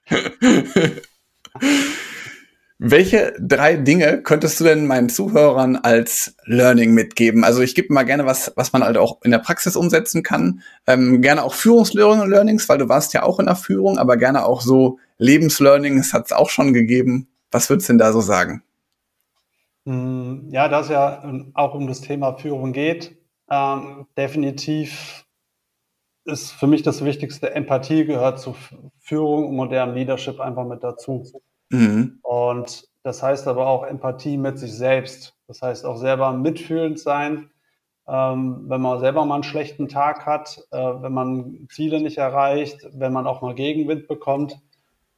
Welche 2.83 3.33
drei 3.39 3.75
Dinge 3.75 4.23
könntest 4.23 4.59
du 4.59 4.63
denn 4.63 4.87
meinen 4.87 5.07
Zuhörern 5.07 5.75
als 5.75 6.35
Learning 6.45 6.95
mitgeben? 6.95 7.43
Also 7.43 7.61
ich 7.61 7.75
gebe 7.75 7.93
mal 7.93 8.01
gerne 8.01 8.25
was, 8.25 8.53
was 8.55 8.73
man 8.73 8.83
halt 8.83 8.97
auch 8.97 9.21
in 9.21 9.29
der 9.29 9.37
Praxis 9.37 9.75
umsetzen 9.75 10.23
kann. 10.23 10.63
Ähm, 10.87 11.21
gerne 11.21 11.43
auch 11.43 11.53
Führungslearnings, 11.53 12.67
weil 12.69 12.79
du 12.79 12.89
warst 12.89 13.13
ja 13.13 13.21
auch 13.21 13.39
in 13.39 13.45
der 13.45 13.55
Führung, 13.55 13.99
aber 13.99 14.17
gerne 14.17 14.45
auch 14.45 14.61
so 14.61 14.97
Lebenslearnings 15.19 16.11
hat 16.11 16.25
es 16.25 16.31
auch 16.31 16.49
schon 16.49 16.73
gegeben. 16.73 17.27
Was 17.51 17.69
würdest 17.69 17.87
du 17.87 17.93
denn 17.93 17.99
da 17.99 18.11
so 18.11 18.19
sagen? 18.19 18.63
Hm, 19.85 20.47
ja, 20.49 20.67
da 20.67 20.79
es 20.79 20.89
ja 20.89 21.23
auch 21.53 21.75
um 21.75 21.85
das 21.85 22.01
Thema 22.01 22.33
Führung 22.33 22.73
geht, 22.73 23.15
ähm, 23.51 24.07
definitiv 24.17 25.23
ist 26.25 26.51
für 26.51 26.65
mich 26.65 26.81
das 26.81 27.05
Wichtigste, 27.05 27.53
Empathie 27.53 28.05
gehört 28.05 28.39
zu 28.39 28.55
Führung 28.97 29.49
und 29.49 29.55
modernem 29.55 29.93
Leadership 29.93 30.39
einfach 30.39 30.65
mit 30.65 30.83
dazu. 30.83 31.27
Mhm. 31.71 32.19
Und 32.21 32.87
das 33.03 33.23
heißt 33.23 33.47
aber 33.47 33.67
auch 33.67 33.83
Empathie 33.83 34.37
mit 34.37 34.59
sich 34.59 34.73
selbst. 34.73 35.35
Das 35.47 35.61
heißt 35.61 35.85
auch 35.85 35.97
selber 35.97 36.31
mitfühlend 36.33 36.99
sein, 36.99 37.49
ähm, 38.07 38.65
wenn 38.67 38.81
man 38.81 38.99
selber 38.99 39.25
mal 39.25 39.35
einen 39.35 39.43
schlechten 39.43 39.87
Tag 39.87 40.25
hat, 40.25 40.63
äh, 40.71 40.77
wenn 40.77 41.13
man 41.13 41.67
Ziele 41.71 42.01
nicht 42.01 42.17
erreicht, 42.17 42.87
wenn 42.93 43.13
man 43.13 43.27
auch 43.27 43.41
mal 43.41 43.55
Gegenwind 43.55 44.07
bekommt, 44.07 44.59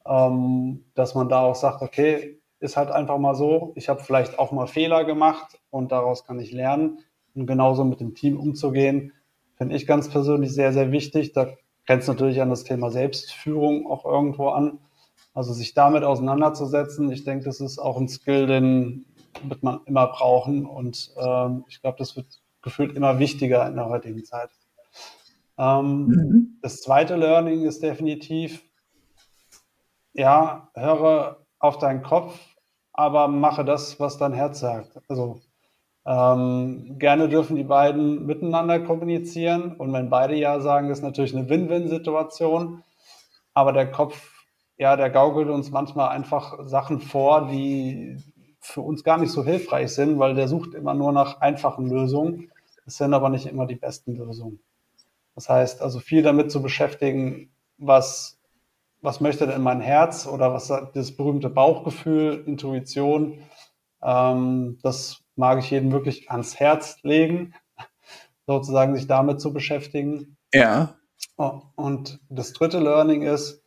ähm, 0.06 0.86
dass 0.96 1.16
man 1.16 1.30
da 1.30 1.42
auch 1.42 1.56
sagt, 1.56 1.82
okay, 1.82 2.40
ist 2.60 2.78
halt 2.78 2.92
einfach 2.92 3.18
mal 3.18 3.36
so, 3.36 3.74
ich 3.76 3.90
habe 3.90 4.04
vielleicht 4.04 4.40
auch 4.40 4.52
mal 4.52 4.68
Fehler 4.68 5.04
gemacht 5.04 5.60
und 5.70 5.92
daraus 5.92 6.26
kann 6.26 6.40
ich 6.40 6.52
lernen. 6.52 7.00
Und 7.36 7.48
genauso 7.48 7.84
mit 7.84 8.00
dem 8.00 8.16
Team 8.16 8.40
umzugehen, 8.40 9.12
finde 9.58 9.76
ich 9.76 9.88
ganz 9.88 10.10
persönlich 10.10 10.54
sehr, 10.54 10.72
sehr 10.72 10.92
wichtig. 10.92 11.34
Da 11.34 11.50
grenzt 11.86 12.08
natürlich 12.08 12.42
an 12.42 12.50
das 12.50 12.64
Thema 12.64 12.90
Selbstführung 12.90 13.88
auch 13.88 14.06
irgendwo 14.06 14.50
an. 14.50 14.80
Also 15.34 15.54
sich 15.54 15.74
damit 15.74 16.04
auseinanderzusetzen, 16.04 17.12
ich 17.12 17.24
denke, 17.24 17.46
das 17.46 17.60
ist 17.60 17.80
auch 17.80 17.98
ein 17.98 18.08
Skill, 18.08 18.48
den 18.48 19.06
wird 19.44 19.64
man 19.64 19.80
immer 19.86 20.08
brauchen 20.08 20.66
und 20.66 21.12
ähm, 21.18 21.66
ich 21.68 21.82
glaube, 21.82 21.98
das 21.98 22.16
wird 22.16 22.28
gefühlt 22.62 22.96
immer 22.96 23.18
wichtiger 23.20 23.68
in 23.68 23.76
der 23.76 23.90
heutigen 23.90 24.24
Zeit. 24.24 24.50
Ähm, 25.58 26.08
mhm. 26.08 26.60
Das 26.62 26.82
zweite 26.82 27.16
Learning 27.16 27.64
ist 27.64 27.82
definitiv, 27.82 28.64
ja, 30.14 30.70
höre 30.76 31.38
auf 31.60 31.78
deinen 31.80 32.04
Kopf, 32.04 32.40
aber 32.94 33.28
mache 33.28 33.66
das, 33.66 34.00
was 34.00 34.18
dein 34.18 34.34
Herz 34.34 34.60
sagt. 34.60 35.00
Also 35.08 35.42
ähm, 36.06 36.98
gerne 37.00 37.30
dürfen 37.30 37.56
die 37.56 37.64
beiden 37.64 38.26
miteinander 38.26 38.80
kommunizieren 38.80 39.76
und 39.78 39.94
wenn 39.94 40.10
beide 40.10 40.36
Ja 40.36 40.60
sagen, 40.60 40.90
ist 40.90 41.02
natürlich 41.02 41.36
eine 41.36 41.50
Win-Win-Situation, 41.50 42.84
aber 43.54 43.72
der 43.74 43.90
Kopf 43.92 44.33
ja, 44.84 44.98
der 44.98 45.10
gaukelt 45.10 45.48
uns 45.48 45.72
manchmal 45.72 46.10
einfach 46.10 46.60
Sachen 46.66 47.00
vor, 47.00 47.48
die 47.48 48.18
für 48.60 48.82
uns 48.82 49.06
gar 49.06 49.18
nicht 49.18 49.32
so 49.32 49.42
hilfreich 49.42 49.94
sind, 49.94 50.20
weil 50.20 50.36
der 50.36 50.50
sucht 50.50 50.74
immer 50.74 50.94
nur 50.94 51.14
nach 51.14 51.40
einfachen 51.40 51.90
Lösungen. 51.90 52.52
Das 52.84 52.98
sind 52.98 53.14
aber 53.14 53.30
nicht 53.30 53.46
immer 53.46 53.66
die 53.66 53.78
besten 53.78 54.18
Lösungen. 54.18 54.60
Das 55.36 55.48
heißt, 55.48 55.82
also 55.82 56.02
viel 56.02 56.22
damit 56.22 56.52
zu 56.52 56.62
beschäftigen, 56.62 57.54
was, 57.78 58.42
was 59.00 59.22
möchte 59.22 59.48
denn 59.48 59.62
mein 59.62 59.80
Herz 59.80 60.28
oder 60.28 60.54
was 60.54 60.68
das 60.68 61.16
berühmte 61.16 61.50
Bauchgefühl, 61.50 62.44
Intuition, 62.46 63.40
ähm, 64.02 64.80
das 64.84 65.22
mag 65.38 65.60
ich 65.60 65.72
jedem 65.72 65.94
wirklich 65.94 66.30
ans 66.30 66.60
Herz 66.60 66.98
legen, 67.04 67.54
sozusagen 68.48 68.98
sich 68.98 69.08
damit 69.08 69.40
zu 69.40 69.54
beschäftigen. 69.54 70.36
Ja. 70.54 70.96
Und 71.38 72.20
das 72.28 72.52
dritte 72.52 72.80
Learning 72.80 73.22
ist, 73.22 73.63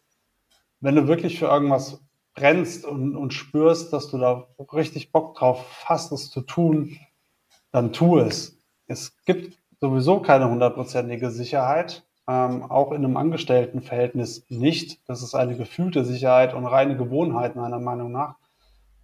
wenn 0.86 0.94
du 0.94 1.08
wirklich 1.08 1.36
für 1.40 1.46
irgendwas 1.46 2.00
brennst 2.36 2.84
und, 2.84 3.16
und 3.16 3.34
spürst, 3.34 3.92
dass 3.92 4.08
du 4.08 4.18
da 4.18 4.46
richtig 4.72 5.10
Bock 5.10 5.34
drauf 5.34 5.84
hast, 5.84 6.12
es 6.12 6.30
zu 6.30 6.42
tun, 6.42 6.96
dann 7.72 7.92
tu 7.92 8.20
es. 8.20 8.56
Es 8.86 9.16
gibt 9.24 9.58
sowieso 9.80 10.20
keine 10.20 10.48
hundertprozentige 10.48 11.32
Sicherheit, 11.32 12.06
ähm, 12.28 12.62
auch 12.62 12.92
in 12.92 13.04
einem 13.04 13.16
Angestelltenverhältnis 13.16 14.46
nicht. 14.48 15.00
Das 15.08 15.24
ist 15.24 15.34
eine 15.34 15.56
gefühlte 15.56 16.04
Sicherheit 16.04 16.54
und 16.54 16.66
reine 16.66 16.96
Gewohnheit 16.96 17.56
meiner 17.56 17.80
Meinung 17.80 18.12
nach. 18.12 18.36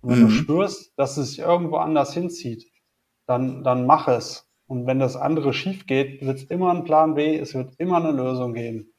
Und 0.03 0.11
wenn 0.11 0.19
mhm. 0.21 0.29
du 0.29 0.31
spürst, 0.31 0.93
dass 0.97 1.17
es 1.17 1.31
sich 1.31 1.41
irgendwo 1.41 1.79
anders 1.79 2.15
hinzieht, 2.15 2.71
dann, 3.27 3.65
dann 3.65 3.87
mach 3.87 4.07
es. 4.07 4.49
Und 4.69 4.87
wenn 4.87 5.01
das 5.01 5.17
andere 5.17 5.53
schief 5.53 5.89
geht, 5.89 6.25
wird 6.25 6.39
es 6.39 6.45
immer 6.45 6.71
einen 6.71 6.85
Plan 6.85 7.17
B, 7.17 7.37
es 7.37 7.55
wird 7.55 7.75
immer 7.79 7.97
eine 7.97 8.13
Lösung 8.13 8.55
geben. 8.55 8.93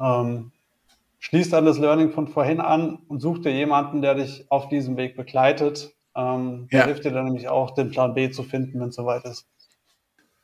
Ähm, 0.00 0.52
schließ 1.24 1.48
dann 1.48 1.64
das 1.64 1.78
Learning 1.78 2.10
von 2.10 2.28
vorhin 2.28 2.60
an 2.60 2.98
und 3.08 3.20
such 3.20 3.38
dir 3.38 3.50
jemanden, 3.50 4.02
der 4.02 4.14
dich 4.14 4.44
auf 4.50 4.68
diesem 4.68 4.98
Weg 4.98 5.16
begleitet. 5.16 5.94
Ähm, 6.14 6.68
ja. 6.70 6.80
Der 6.80 6.86
hilft 6.86 7.04
dir 7.04 7.12
dann 7.12 7.24
nämlich 7.24 7.48
auch, 7.48 7.70
den 7.70 7.90
Plan 7.90 8.12
B 8.12 8.30
zu 8.30 8.42
finden, 8.42 8.78
wenn 8.78 8.90
es 8.90 8.96
soweit 8.96 9.24
ist. 9.24 9.46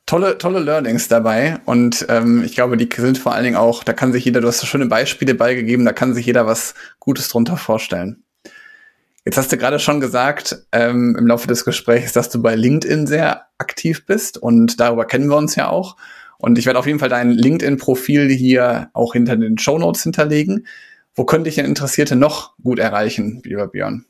Tolle, 0.07 0.39
tolle 0.39 0.59
Learnings 0.59 1.07
dabei 1.07 1.59
und 1.65 2.07
ähm, 2.09 2.43
ich 2.43 2.55
glaube, 2.55 2.77
die 2.77 2.89
sind 2.93 3.19
vor 3.19 3.33
allen 3.33 3.43
Dingen 3.43 3.55
auch, 3.55 3.83
da 3.83 3.93
kann 3.93 4.11
sich 4.11 4.25
jeder, 4.25 4.41
du 4.41 4.47
hast 4.47 4.57
so 4.57 4.65
schöne 4.65 4.87
Beispiele 4.87 5.35
beigegeben, 5.35 5.85
da 5.85 5.93
kann 5.93 6.15
sich 6.15 6.25
jeder 6.25 6.47
was 6.47 6.73
Gutes 6.99 7.29
drunter 7.29 7.57
vorstellen. 7.57 8.23
Jetzt 9.23 9.37
hast 9.37 9.51
du 9.51 9.57
gerade 9.57 9.77
schon 9.77 10.01
gesagt 10.01 10.65
ähm, 10.71 11.15
im 11.17 11.27
Laufe 11.27 11.47
des 11.47 11.63
Gesprächs, 11.63 12.11
dass 12.11 12.29
du 12.29 12.41
bei 12.41 12.55
LinkedIn 12.55 13.05
sehr 13.05 13.45
aktiv 13.59 14.07
bist 14.07 14.39
und 14.39 14.79
darüber 14.79 15.05
kennen 15.05 15.29
wir 15.29 15.37
uns 15.37 15.55
ja 15.55 15.69
auch. 15.69 15.95
Und 16.41 16.57
ich 16.57 16.65
werde 16.65 16.79
auf 16.79 16.87
jeden 16.87 16.97
Fall 16.97 17.09
dein 17.09 17.29
LinkedIn-Profil 17.31 18.29
hier 18.29 18.89
auch 18.93 19.13
hinter 19.13 19.37
den 19.37 19.59
Show 19.59 19.77
Notes 19.77 20.01
hinterlegen. 20.03 20.65
Wo 21.13 21.23
könnte 21.23 21.49
ich 21.49 21.55
denn 21.55 21.65
Interessierte 21.65 22.15
noch 22.15 22.57
gut 22.63 22.79
erreichen, 22.79 23.43
lieber 23.45 23.67
Björn? 23.67 24.05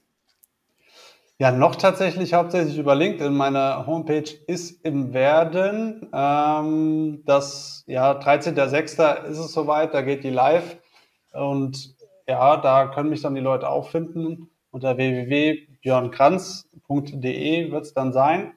Ja, 1.40 1.52
noch 1.52 1.76
tatsächlich 1.76 2.34
hauptsächlich 2.34 2.78
über 2.78 2.96
LinkedIn. 2.96 3.34
Meine 3.34 3.86
Homepage 3.86 4.32
ist 4.48 4.80
im 4.86 5.14
Werden. 5.14 6.08
Ähm, 6.14 7.22
das, 7.26 7.84
ja, 7.88 8.18
13.06. 8.18 9.26
ist 9.26 9.40
es 9.40 9.52
soweit, 9.52 9.94
da 9.94 10.02
geht 10.02 10.24
die 10.24 10.30
live. 10.30 10.78
Und 11.34 11.98
ja, 12.28 12.56
da 12.58 12.88
können 12.88 13.10
mich 13.10 13.24
dann 13.24 13.36
die 13.36 13.42
Leute 13.42 13.68
auch 13.68 13.90
finden. 13.90 14.50
Unter 14.70 14.96
www.björnkranz.de 14.96 17.72
wird 17.72 17.86
es 17.86 17.94
dann 17.94 18.14
sein. 18.14 18.54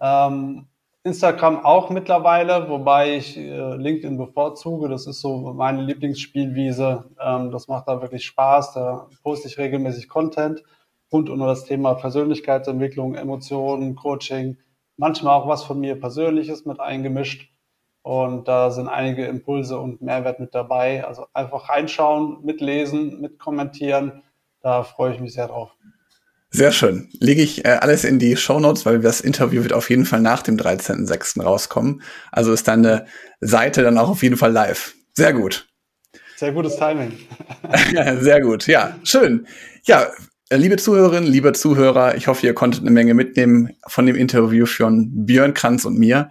Ähm, 0.00 0.66
Instagram 1.04 1.64
auch 1.66 1.90
mittlerweile, 1.90 2.70
wobei 2.70 3.16
ich 3.16 3.36
äh, 3.36 3.76
LinkedIn 3.76 4.16
bevorzuge. 4.16 4.88
Das 4.88 5.06
ist 5.06 5.20
so 5.20 5.52
meine 5.52 5.82
Lieblingsspielwiese. 5.82 7.10
Ähm, 7.20 7.50
das 7.50 7.68
macht 7.68 7.88
da 7.88 8.00
wirklich 8.00 8.24
Spaß. 8.24 8.72
Da 8.72 9.08
poste 9.22 9.48
ich 9.48 9.58
regelmäßig 9.58 10.08
Content 10.08 10.62
rund 11.12 11.28
um 11.28 11.38
das 11.40 11.64
Thema 11.64 11.94
Persönlichkeitsentwicklung, 11.94 13.14
Emotionen, 13.16 13.94
Coaching. 13.96 14.56
Manchmal 14.96 15.34
auch 15.34 15.46
was 15.46 15.62
von 15.62 15.78
mir 15.78 16.00
Persönliches 16.00 16.64
mit 16.64 16.80
eingemischt. 16.80 17.52
Und 18.02 18.48
da 18.48 18.70
sind 18.70 18.88
einige 18.88 19.26
Impulse 19.26 19.78
und 19.78 20.00
Mehrwert 20.00 20.40
mit 20.40 20.54
dabei. 20.54 21.04
Also 21.06 21.26
einfach 21.34 21.68
reinschauen, 21.68 22.44
mitlesen, 22.44 23.20
mitkommentieren. 23.20 24.22
Da 24.60 24.82
freue 24.82 25.12
ich 25.12 25.20
mich 25.20 25.34
sehr 25.34 25.48
drauf. 25.48 25.76
Sehr 26.56 26.70
schön. 26.70 27.08
Lege 27.18 27.42
ich 27.42 27.64
äh, 27.64 27.78
alles 27.80 28.04
in 28.04 28.20
die 28.20 28.36
Show 28.36 28.60
Notes, 28.60 28.86
weil 28.86 29.00
das 29.00 29.20
Interview 29.20 29.64
wird 29.64 29.72
auf 29.72 29.90
jeden 29.90 30.06
Fall 30.06 30.20
nach 30.20 30.40
dem 30.40 30.56
13.06. 30.56 31.42
rauskommen. 31.42 32.00
Also 32.30 32.52
ist 32.52 32.68
deine 32.68 33.06
Seite 33.40 33.82
dann 33.82 33.98
auch 33.98 34.08
auf 34.08 34.22
jeden 34.22 34.36
Fall 34.36 34.52
live. 34.52 34.94
Sehr 35.14 35.32
gut. 35.32 35.66
Sehr 36.36 36.52
gutes 36.52 36.76
Timing. 36.76 37.18
Sehr 38.20 38.40
gut. 38.40 38.68
Ja, 38.68 38.96
schön. 39.02 39.48
Ja, 39.82 40.06
liebe 40.52 40.76
Zuhörerinnen, 40.76 41.28
liebe 41.28 41.52
Zuhörer, 41.54 42.14
ich 42.14 42.28
hoffe, 42.28 42.46
ihr 42.46 42.54
konntet 42.54 42.82
eine 42.82 42.92
Menge 42.92 43.14
mitnehmen 43.14 43.70
von 43.88 44.06
dem 44.06 44.14
Interview 44.14 44.64
von 44.64 45.26
Björn 45.26 45.54
Kranz 45.54 45.84
und 45.84 45.98
mir. 45.98 46.30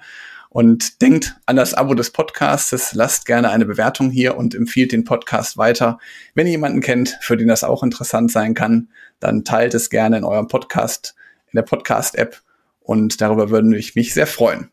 Und 0.53 1.01
denkt 1.01 1.35
an 1.47 1.55
das 1.55 1.73
Abo 1.73 1.95
des 1.95 2.11
Podcasts, 2.11 2.93
lasst 2.93 3.25
gerne 3.25 3.49
eine 3.49 3.65
Bewertung 3.65 4.11
hier 4.11 4.37
und 4.37 4.53
empfiehlt 4.53 4.91
den 4.91 5.03
Podcast 5.03 5.57
weiter. 5.57 5.97
Wenn 6.35 6.45
ihr 6.45 6.51
jemanden 6.51 6.79
kennt, 6.79 7.17
für 7.21 7.35
den 7.35 7.47
das 7.47 7.63
auch 7.63 7.81
interessant 7.81 8.31
sein 8.31 8.53
kann, 8.53 8.89
dann 9.19 9.43
teilt 9.43 9.73
es 9.73 9.89
gerne 9.89 10.15
in 10.15 10.23
eurem 10.23 10.47
Podcast, 10.47 11.15
in 11.47 11.57
der 11.57 11.63
Podcast-App 11.63 12.39
und 12.81 13.19
darüber 13.19 13.49
würde 13.49 13.75
ich 13.75 13.95
mich 13.95 14.13
sehr 14.13 14.27
freuen. 14.27 14.69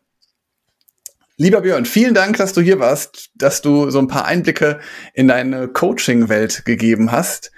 Lieber 1.37 1.61
Björn, 1.61 1.85
vielen 1.85 2.13
Dank, 2.13 2.37
dass 2.37 2.53
du 2.53 2.61
hier 2.61 2.77
warst, 2.77 3.31
dass 3.33 3.63
du 3.63 3.89
so 3.89 3.97
ein 3.97 4.07
paar 4.07 4.25
Einblicke 4.25 4.79
in 5.15 5.27
deine 5.27 5.67
Coaching-Welt 5.67 6.63
gegeben 6.63 7.11
hast. 7.11 7.51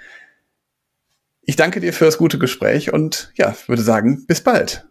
Ich 1.42 1.56
danke 1.56 1.80
dir 1.80 1.92
für 1.92 2.06
das 2.06 2.16
gute 2.16 2.38
Gespräch 2.38 2.90
und 2.90 3.32
ja, 3.34 3.54
würde 3.66 3.82
sagen, 3.82 4.24
bis 4.26 4.40
bald. 4.40 4.88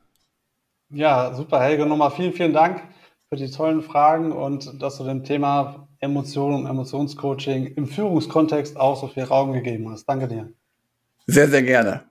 Ja, 0.91 1.33
super, 1.33 1.59
Helge. 1.63 1.87
Nochmal 1.87 2.11
vielen, 2.11 2.33
vielen 2.33 2.53
Dank 2.53 2.92
für 3.33 3.37
die 3.37 3.49
tollen 3.49 3.81
Fragen 3.81 4.31
und 4.31 4.79
dass 4.79 4.99
du 4.99 5.03
dem 5.05 5.23
Thema 5.23 5.87
Emotionen 5.99 6.53
und 6.53 6.67
Emotionscoaching 6.69 7.65
im 7.65 7.87
Führungskontext 7.87 8.77
auch 8.77 9.01
so 9.01 9.07
viel 9.07 9.23
Raum 9.23 9.53
gegeben 9.53 9.89
hast. 9.89 10.05
Danke 10.05 10.27
dir. 10.27 10.53
Sehr, 11.25 11.49
sehr 11.49 11.63
gerne. 11.63 12.03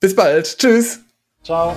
Bis 0.00 0.16
bald. 0.16 0.56
Tschüss. 0.56 1.00
Ciao. 1.42 1.74